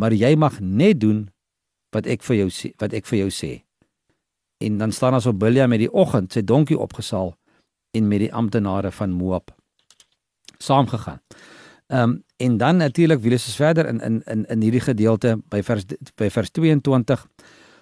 maar 0.00 0.12
jy 0.12 0.34
mag 0.36 0.60
net 0.60 1.00
doen 1.00 1.26
wat 1.94 2.06
ek 2.06 2.22
vir 2.22 2.36
jou 2.36 2.48
sê, 2.52 2.72
wat 2.80 2.92
ek 2.92 3.06
vir 3.08 3.24
jou 3.24 3.30
sê. 3.32 3.52
En 4.64 4.78
dan 4.78 4.92
staan 4.92 5.16
ons 5.16 5.26
op 5.26 5.38
Biljam 5.38 5.70
met 5.72 5.82
die 5.84 5.92
oggend 5.92 6.32
sy 6.32 6.42
donkie 6.44 6.78
opgesaal 6.78 7.34
en 7.96 8.08
met 8.08 8.24
die 8.24 8.32
amptenare 8.32 8.90
van 8.92 9.12
Moab 9.16 9.52
saamgegaan. 10.58 11.20
Ehm 11.86 12.02
um, 12.02 12.24
en 12.36 12.56
dan 12.56 12.76
natuurlik 12.76 13.20
wie 13.20 13.30
lees 13.30 13.46
ons 13.46 13.56
verder 13.56 13.86
in 13.88 14.00
in 14.00 14.22
in 14.22 14.44
in 14.44 14.60
hierdie 14.60 14.80
gedeelte 14.80 15.36
by 15.48 15.62
vers 15.62 15.84
by 16.14 16.28
vers 16.30 16.50
22. 16.50 17.26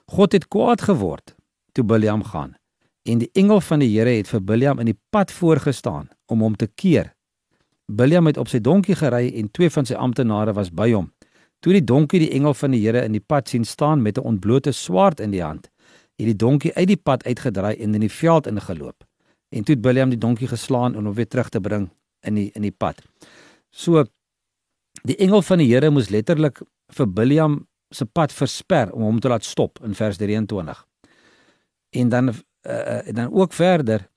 God 0.06 0.32
het 0.32 0.48
kwaad 0.48 0.82
geword 0.82 1.34
toe 1.72 1.84
Biljam 1.84 2.22
gaan 2.22 2.54
en 3.02 3.18
die 3.18 3.30
engel 3.32 3.60
van 3.60 3.78
die 3.78 3.88
Here 3.98 4.10
het 4.16 4.28
vir 4.28 4.40
Biljam 4.44 4.78
in 4.78 4.92
die 4.92 4.98
pad 5.10 5.32
voorgestaan 5.32 6.08
om 6.26 6.40
hom 6.40 6.56
te 6.56 6.66
keer. 6.66 7.13
Biljam 7.92 8.26
het 8.26 8.38
op 8.40 8.48
sy 8.48 8.60
donkie 8.64 8.96
gery 8.96 9.28
en 9.38 9.50
twee 9.52 9.70
van 9.70 9.84
sy 9.84 9.94
amptenare 9.94 10.54
was 10.56 10.70
by 10.72 10.90
hom. 10.92 11.10
Toe 11.60 11.72
die 11.76 11.84
donkie 11.84 12.20
die 12.20 12.30
engel 12.36 12.54
van 12.56 12.72
die 12.72 12.80
Here 12.80 13.04
in 13.04 13.12
die 13.12 13.24
pad 13.24 13.48
sien 13.48 13.64
staan 13.64 14.02
met 14.02 14.18
'n 14.18 14.24
ontblote 14.24 14.72
swaard 14.72 15.20
in 15.20 15.30
die 15.30 15.42
hand, 15.42 15.70
het 16.16 16.26
die 16.26 16.36
donkie 16.36 16.74
uit 16.74 16.88
die 16.88 16.96
pad 16.96 17.24
uitgedraai 17.24 17.76
en 17.76 17.94
in 17.94 18.00
die 18.00 18.12
veld 18.12 18.46
ingeloop. 18.46 19.04
En 19.48 19.64
toe 19.64 19.74
het 19.74 19.82
Biljam 19.82 20.10
die 20.10 20.18
donkie 20.18 20.48
geslaan 20.48 20.96
om 20.96 21.04
hom 21.04 21.14
weer 21.14 21.28
terug 21.28 21.48
te 21.48 21.60
bring 21.60 21.90
in 22.20 22.34
die 22.34 22.50
in 22.54 22.62
die 22.62 22.74
pad. 22.76 23.02
So 23.70 24.04
die 25.02 25.16
engel 25.16 25.42
van 25.42 25.58
die 25.58 25.68
Here 25.68 25.90
moes 25.90 26.08
letterlik 26.08 26.62
vir 26.88 27.06
Biljam 27.06 27.66
se 27.90 28.04
pad 28.04 28.32
versper 28.32 28.92
om 28.92 29.02
hom 29.02 29.20
te 29.20 29.28
laat 29.28 29.44
stop 29.44 29.78
in 29.84 29.94
vers 29.94 30.16
23. 30.16 30.86
En 31.90 32.08
dan 32.08 32.28
uh, 32.28 33.08
en 33.08 33.14
dan 33.14 33.32
ook 33.32 33.52
verder 33.52 34.08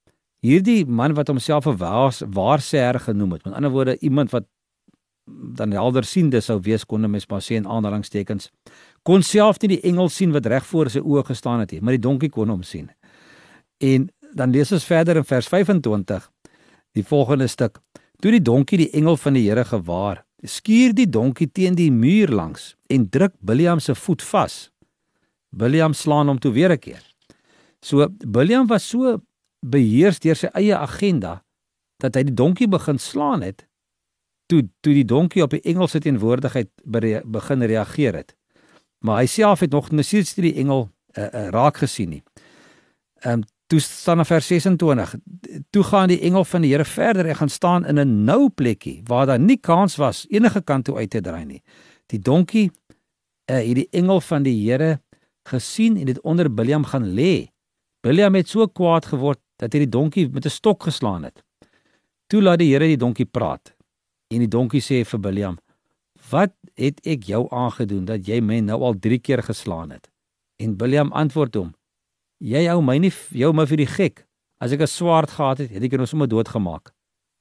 hierdie 0.46 0.86
man 0.86 1.14
wat 1.14 1.28
homself 1.28 1.68
'n 1.68 1.78
waar 1.78 2.12
waarsêer 2.12 3.00
genoem 3.00 3.32
het. 3.32 3.46
Met 3.46 3.54
ander 3.54 3.72
woorde 3.72 3.98
iemand 4.00 4.32
wat 4.32 4.46
dan 5.28 5.72
helder 5.72 6.04
siende 6.04 6.42
sou 6.42 6.60
wees 6.62 6.86
kon 6.86 7.10
mens 7.12 7.28
maar 7.28 7.42
sê 7.42 7.56
in 7.56 7.68
aanhalingstekens 7.68 8.52
kon 9.08 9.24
self 9.24 9.60
nie 9.62 9.76
die 9.76 9.82
engel 9.88 10.10
sien 10.10 10.34
wat 10.36 10.46
reg 10.46 10.66
voor 10.68 10.90
sy 10.92 11.00
oë 11.00 11.24
gestaan 11.30 11.64
het 11.64 11.72
nie, 11.72 11.82
maar 11.82 11.96
die 11.96 12.04
donkie 12.04 12.30
kon 12.30 12.50
hom 12.52 12.64
sien. 12.64 12.90
En 13.80 14.10
dan 14.36 14.52
lees 14.52 14.72
ons 14.76 14.86
verder 14.86 15.22
in 15.22 15.28
vers 15.28 15.48
25 15.48 16.26
die 16.98 17.06
volgende 17.08 17.48
stuk. 17.48 17.80
Toe 18.20 18.34
die 18.36 18.44
donkie 18.44 18.82
die 18.82 18.90
engel 18.98 19.18
van 19.22 19.38
die 19.38 19.46
Here 19.46 19.64
gewaar, 19.66 20.24
skuur 20.44 20.96
die 20.98 21.08
donkie 21.10 21.48
teen 21.48 21.78
die 21.78 21.92
muur 21.94 22.34
langs 22.34 22.74
en 22.92 23.08
druk 23.14 23.36
Biljam 23.40 23.80
se 23.80 23.96
voet 23.96 24.26
vas. 24.32 24.58
Biljam 25.56 25.96
slaan 25.96 26.28
hom 26.28 26.40
toe 26.40 26.52
weer 26.52 26.72
'n 26.74 26.80
keer. 26.80 27.04
So 27.82 28.08
Biljam 28.10 28.68
was 28.68 28.84
so 28.90 29.22
beheers 29.60 30.20
deur 30.20 30.36
sy 30.36 30.50
eie 30.54 30.78
agenda 30.78 31.42
dat 32.02 32.16
hy 32.16 32.28
die 32.28 32.38
donkie 32.38 32.68
begin 32.68 33.00
slaan 33.02 33.42
het 33.42 33.68
toe 34.48 34.64
toe 34.82 34.94
die 34.94 35.06
donkie 35.06 35.44
op 35.44 35.52
die 35.56 35.64
engelse 35.68 36.00
teenwoordigheid 36.00 36.70
begin 37.26 37.64
reageer 37.68 38.16
het. 38.16 38.36
Maar 39.04 39.22
hy 39.22 39.28
self 39.30 39.60
het 39.66 39.76
nog 39.76 39.92
nesiens 39.92 40.34
die 40.38 40.56
engel 40.56 40.88
uh, 40.88 41.24
uh, 41.24 41.48
raak 41.54 41.84
gesien 41.84 42.18
nie. 42.18 42.24
Ehm 43.26 43.42
um, 43.42 43.46
toe 43.68 43.80
staan 43.84 44.22
in 44.24 44.26
vers 44.26 44.48
26. 44.48 45.16
Toe 45.76 45.84
gaan 45.84 46.08
die 46.08 46.20
engel 46.24 46.46
van 46.46 46.64
die 46.64 46.72
Here 46.72 46.86
verder 46.86 47.28
en 47.28 47.36
gaan 47.36 47.50
staan 47.50 47.86
in 47.86 48.00
'n 48.00 48.24
nou 48.24 48.50
plekkie 48.50 49.02
waar 49.04 49.26
daar 49.26 49.40
nie 49.40 49.58
kans 49.58 49.96
was 49.96 50.26
enige 50.30 50.62
kant 50.62 50.86
toe 50.86 50.98
uit 50.98 51.10
te 51.10 51.22
draai 51.22 51.46
nie. 51.46 51.62
Die 52.06 52.20
donkie 52.20 52.72
uh, 53.52 53.56
het 53.56 53.76
die 53.76 53.88
engel 53.92 54.22
van 54.22 54.44
die 54.44 54.70
Here 54.70 55.02
gesien 55.44 55.98
en 55.98 56.06
dit 56.06 56.22
onder 56.22 56.54
Biljam 56.54 56.86
gaan 56.86 57.14
lê. 57.14 57.48
Biljam 58.00 58.36
het 58.36 58.48
so 58.48 58.68
kwaad 58.68 59.06
geword 59.06 59.40
dat 59.58 59.74
hy 59.74 59.86
die 59.86 59.90
donkie 59.90 60.28
met 60.30 60.46
'n 60.46 60.50
stok 60.50 60.84
geslaan 60.84 61.24
het. 61.24 61.44
Toe 62.28 62.42
laat 62.42 62.60
die 62.60 62.72
Here 62.72 62.88
die 62.88 62.98
donkie 62.98 63.26
praat. 63.26 63.76
En 64.30 64.40
die 64.40 64.48
donkie 64.52 64.82
sê 64.82 65.06
vir 65.06 65.20
Biljam: 65.20 65.58
"Wat 66.30 66.54
het 66.76 67.00
ek 67.06 67.24
jou 67.24 67.48
aangedoen 67.50 68.06
dat 68.06 68.28
jy 68.28 68.42
my 68.42 68.60
nou 68.60 68.82
al 68.82 69.00
3 69.00 69.20
keer 69.20 69.44
geslaan 69.44 69.92
het?" 69.92 70.10
En 70.60 70.76
Biljam 70.76 71.12
antwoord 71.12 71.56
hom: 71.56 71.76
"Jy 72.40 72.68
hou 72.68 72.82
my 72.82 72.98
nie 72.98 73.14
jou 73.32 73.54
my 73.54 73.66
vir 73.66 73.78
die 73.78 73.86
gek. 73.88 74.26
As 74.60 74.72
ek 74.72 74.82
'n 74.82 74.88
swaard 74.88 75.30
gehad 75.30 75.58
het, 75.58 75.70
het 75.70 75.84
ek 75.84 75.92
jou 75.92 75.98
nou 75.98 76.08
sommer 76.08 76.28
doodgemaak." 76.28 76.92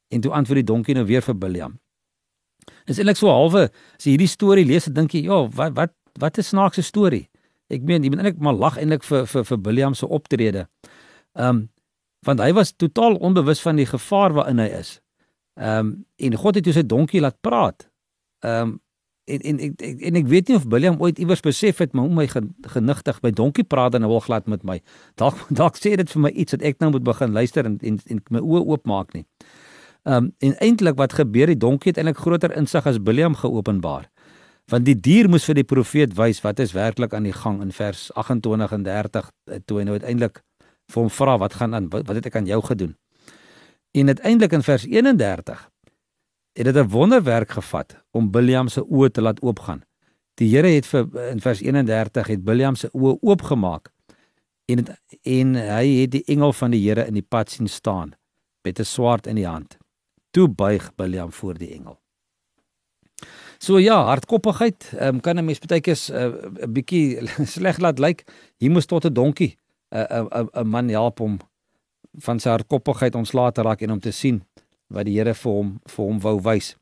En 0.09 0.21
toe 0.21 0.33
antwoord 0.33 0.67
die 0.67 0.73
donkie 0.73 0.95
nou 0.95 1.05
weer 1.05 1.23
vir 1.23 1.35
Biljam. 1.35 1.79
Dis 2.87 2.99
eintlik 2.99 3.17
so 3.17 3.29
halwe 3.29 3.71
as 3.97 4.05
jy 4.05 4.13
hierdie 4.13 4.31
storie 4.31 4.65
lees, 4.65 4.85
dink 4.85 5.13
jy, 5.13 5.25
"Ja, 5.25 5.49
wat 5.49 5.75
wat 5.75 5.93
wat 6.19 6.39
'n 6.39 6.43
snaakse 6.43 6.83
storie." 6.83 7.29
Ek 7.69 7.83
meen, 7.83 8.03
jy 8.03 8.11
moet 8.11 8.19
eintlik 8.19 8.39
maar 8.39 8.55
lag 8.55 8.77
eintlik 8.79 9.03
vir 9.03 9.27
vir 9.27 9.45
vir 9.45 9.59
Biljam 9.59 9.95
se 9.95 10.07
optrede. 10.07 10.69
Ehm 11.35 11.49
um, 11.49 11.69
want 12.27 12.43
hy 12.43 12.53
was 12.57 12.75
totaal 12.77 13.17
onbewus 13.23 13.63
van 13.63 13.79
die 13.79 13.87
gevaar 13.87 14.35
waarin 14.37 14.63
hy 14.63 14.71
is. 14.81 14.97
Ehm 15.57 15.79
um, 15.79 15.93
en 16.17 16.35
God 16.37 16.59
het 16.59 16.65
toe 16.65 16.75
sy 16.77 16.85
donkie 16.87 17.21
laat 17.23 17.39
praat. 17.41 17.87
Ehm 18.45 18.75
um, 18.75 18.75
en 19.27 19.41
en 19.51 19.61
ek 19.67 19.81
en, 19.83 20.01
en 20.11 20.19
ek 20.21 20.27
weet 20.31 20.51
nie 20.51 20.57
of 20.57 20.67
William 20.71 20.99
ooit 21.03 21.19
iewers 21.19 21.43
besef 21.43 21.81
het 21.83 21.93
maar 21.93 22.07
hoe 22.07 22.15
my 22.15 22.27
genigtig 22.75 23.21
by 23.25 23.33
donkie 23.35 23.65
praat 23.65 23.95
en 23.95 24.07
hy 24.07 24.11
wil 24.11 24.23
glad 24.23 24.47
met 24.47 24.67
my. 24.69 24.81
Dalk 25.19 25.41
dalk 25.61 25.79
sê 25.81 25.97
dit 25.99 26.13
vir 26.13 26.23
my 26.27 26.33
iets 26.35 26.55
dat 26.55 26.67
ek 26.67 26.83
nou 26.83 26.93
moet 26.95 27.07
begin 27.07 27.33
luister 27.35 27.67
en 27.67 27.79
en, 27.83 27.99
en 28.07 28.23
my 28.31 28.43
oë 28.43 28.67
oopmaak 28.67 29.17
nie. 29.17 29.25
Ehm 30.07 30.29
um, 30.29 30.33
en 30.39 30.59
eintlik 30.69 30.99
wat 31.01 31.17
gebeur 31.19 31.51
die 31.51 31.59
donkie 31.59 31.95
het 31.95 32.03
eintlik 32.03 32.23
groter 32.23 32.55
insig 32.57 32.87
as 32.87 33.03
William 33.03 33.35
geopenbaar. 33.35 34.11
Want 34.71 34.87
die 34.87 34.99
dier 34.99 35.29
moes 35.31 35.47
vir 35.47 35.61
die 35.61 35.67
profeet 35.67 36.15
wys 36.19 36.43
wat 36.43 36.59
is 36.63 36.75
werklik 36.75 37.15
aan 37.15 37.27
die 37.27 37.35
gang 37.35 37.61
in 37.63 37.73
vers 37.73 38.09
28 38.15 38.73
en 38.73 38.87
30 38.87 39.31
eh, 39.51 39.61
toe 39.65 39.79
hy 39.79 39.85
nou 39.87 39.99
uiteindelik 39.99 40.43
vir 40.93 41.03
hom 41.03 41.11
vra 41.11 41.39
wat 41.39 41.55
gaan 41.55 41.75
aan 41.75 41.89
wat, 41.91 42.07
wat 42.07 42.17
het 42.17 42.27
ek 42.27 42.37
aan 42.37 42.47
jou 42.47 42.63
gedoen? 42.63 42.97
En 43.97 44.07
uiteindelik 44.07 44.53
in 44.53 44.63
vers 44.63 44.85
31 44.85 45.71
het 46.53 46.65
dit 46.65 46.77
'n 46.77 46.89
wonderwerk 46.89 47.51
gevat 47.51 47.97
om 48.11 48.31
Biljam 48.31 48.69
se 48.69 48.85
oë 48.85 49.11
te 49.11 49.21
laat 49.21 49.43
oopgaan. 49.43 49.83
Die 50.35 50.57
Here 50.57 50.69
het 50.69 50.87
vir 50.87 51.31
in 51.31 51.41
vers 51.41 51.61
31 51.61 52.27
het 52.27 52.45
Biljam 52.45 52.75
se 52.75 52.89
oë 52.93 53.19
oopgemaak 53.21 53.93
en 54.65 54.77
het, 54.77 54.91
en 55.23 55.55
hy 55.55 56.01
het 56.01 56.11
die 56.11 56.25
engel 56.25 56.53
van 56.53 56.71
die 56.71 56.89
Here 56.89 57.07
in 57.07 57.15
die 57.15 57.27
pad 57.29 57.51
sien 57.51 57.69
staan 57.69 58.15
met 58.63 58.79
'n 58.79 58.85
swaard 58.85 59.27
in 59.27 59.35
die 59.35 59.47
hand. 59.47 59.77
Toe 60.31 60.49
buig 60.49 60.95
Biljam 60.95 61.33
voor 61.33 61.55
die 61.55 61.73
engel. 61.73 62.01
So 63.59 63.79
ja, 63.79 64.05
hardkoppigheid, 64.05 64.93
um, 65.01 65.21
kan 65.21 65.39
'n 65.39 65.45
mens 65.45 65.59
baie 65.59 65.81
keer 65.81 65.97
'n 66.09 66.15
uh, 66.15 66.67
bietjie 66.69 67.29
sleg 67.55 67.79
laat 67.79 67.99
lyk. 67.99 68.25
Hier 68.57 68.71
moes 68.71 68.87
tot 68.87 69.05
'n 69.05 69.13
donkie 69.13 69.59
'n 69.91 70.67
man 70.67 70.89
help 70.89 71.19
hom 71.19 71.39
van 72.25 72.41
sy 72.41 72.51
hardkoppigheid 72.51 73.15
ontslae 73.15 73.53
te 73.53 73.63
raak 73.63 73.83
en 73.83 73.91
om 73.91 74.01
te 74.01 74.13
sien 74.13 74.43
wat 74.89 75.07
die 75.09 75.17
Here 75.19 75.35
vir 75.35 75.53
hom 75.53 75.71
vir 75.85 76.05
hom 76.05 76.21
wou 76.23 76.37
wys. 76.43 76.75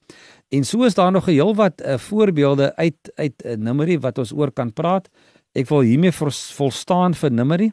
En 0.52 0.64
so 0.64 0.84
is 0.84 0.94
daar 0.94 1.12
nog 1.12 1.28
'n 1.28 1.32
heel 1.32 1.54
wat 1.54 1.80
uh, 1.80 1.98
voorbeelde 1.98 2.76
uit 2.76 3.12
uit 3.14 3.42
'n 3.44 3.48
uh, 3.48 3.56
Numeri 3.56 3.98
wat 3.98 4.18
ons 4.18 4.32
oor 4.32 4.52
kan 4.52 4.72
praat. 4.72 5.08
Ek 5.52 5.68
wil 5.68 5.80
hiermee 5.80 6.12
volstaan 6.12 7.14
vir 7.14 7.30
Numeri 7.30 7.72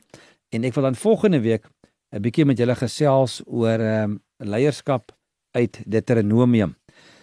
en 0.50 0.63
ek 0.63 0.74
wil 0.74 0.84
dan 0.84 0.96
volgende 0.96 1.41
week 1.41 1.67
'n 2.12 2.22
bietjie 2.22 2.46
met 2.46 2.58
julle 2.58 2.76
gesels 2.76 3.41
oor 3.46 3.80
ehm 3.80 4.04
um, 4.04 4.20
leierskap 4.38 5.12
uit 5.52 5.84
Deuteronomium. 5.86 6.76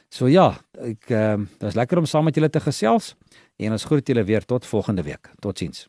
So 0.09 0.27
ja, 0.27 0.57
ek 0.73 1.11
ehm 1.11 1.40
uh, 1.40 1.47
dit 1.59 1.68
is 1.68 1.75
lekker 1.75 1.99
om 1.99 2.07
saam 2.07 2.25
met 2.25 2.35
julle 2.35 2.51
te 2.51 2.61
gesels 2.61 3.14
en 3.57 3.73
ons 3.73 3.85
groet 3.85 4.07
julle 4.07 4.25
weer 4.25 4.44
tot 4.44 4.66
volgende 4.66 5.03
week. 5.03 5.31
Totsiens. 5.40 5.88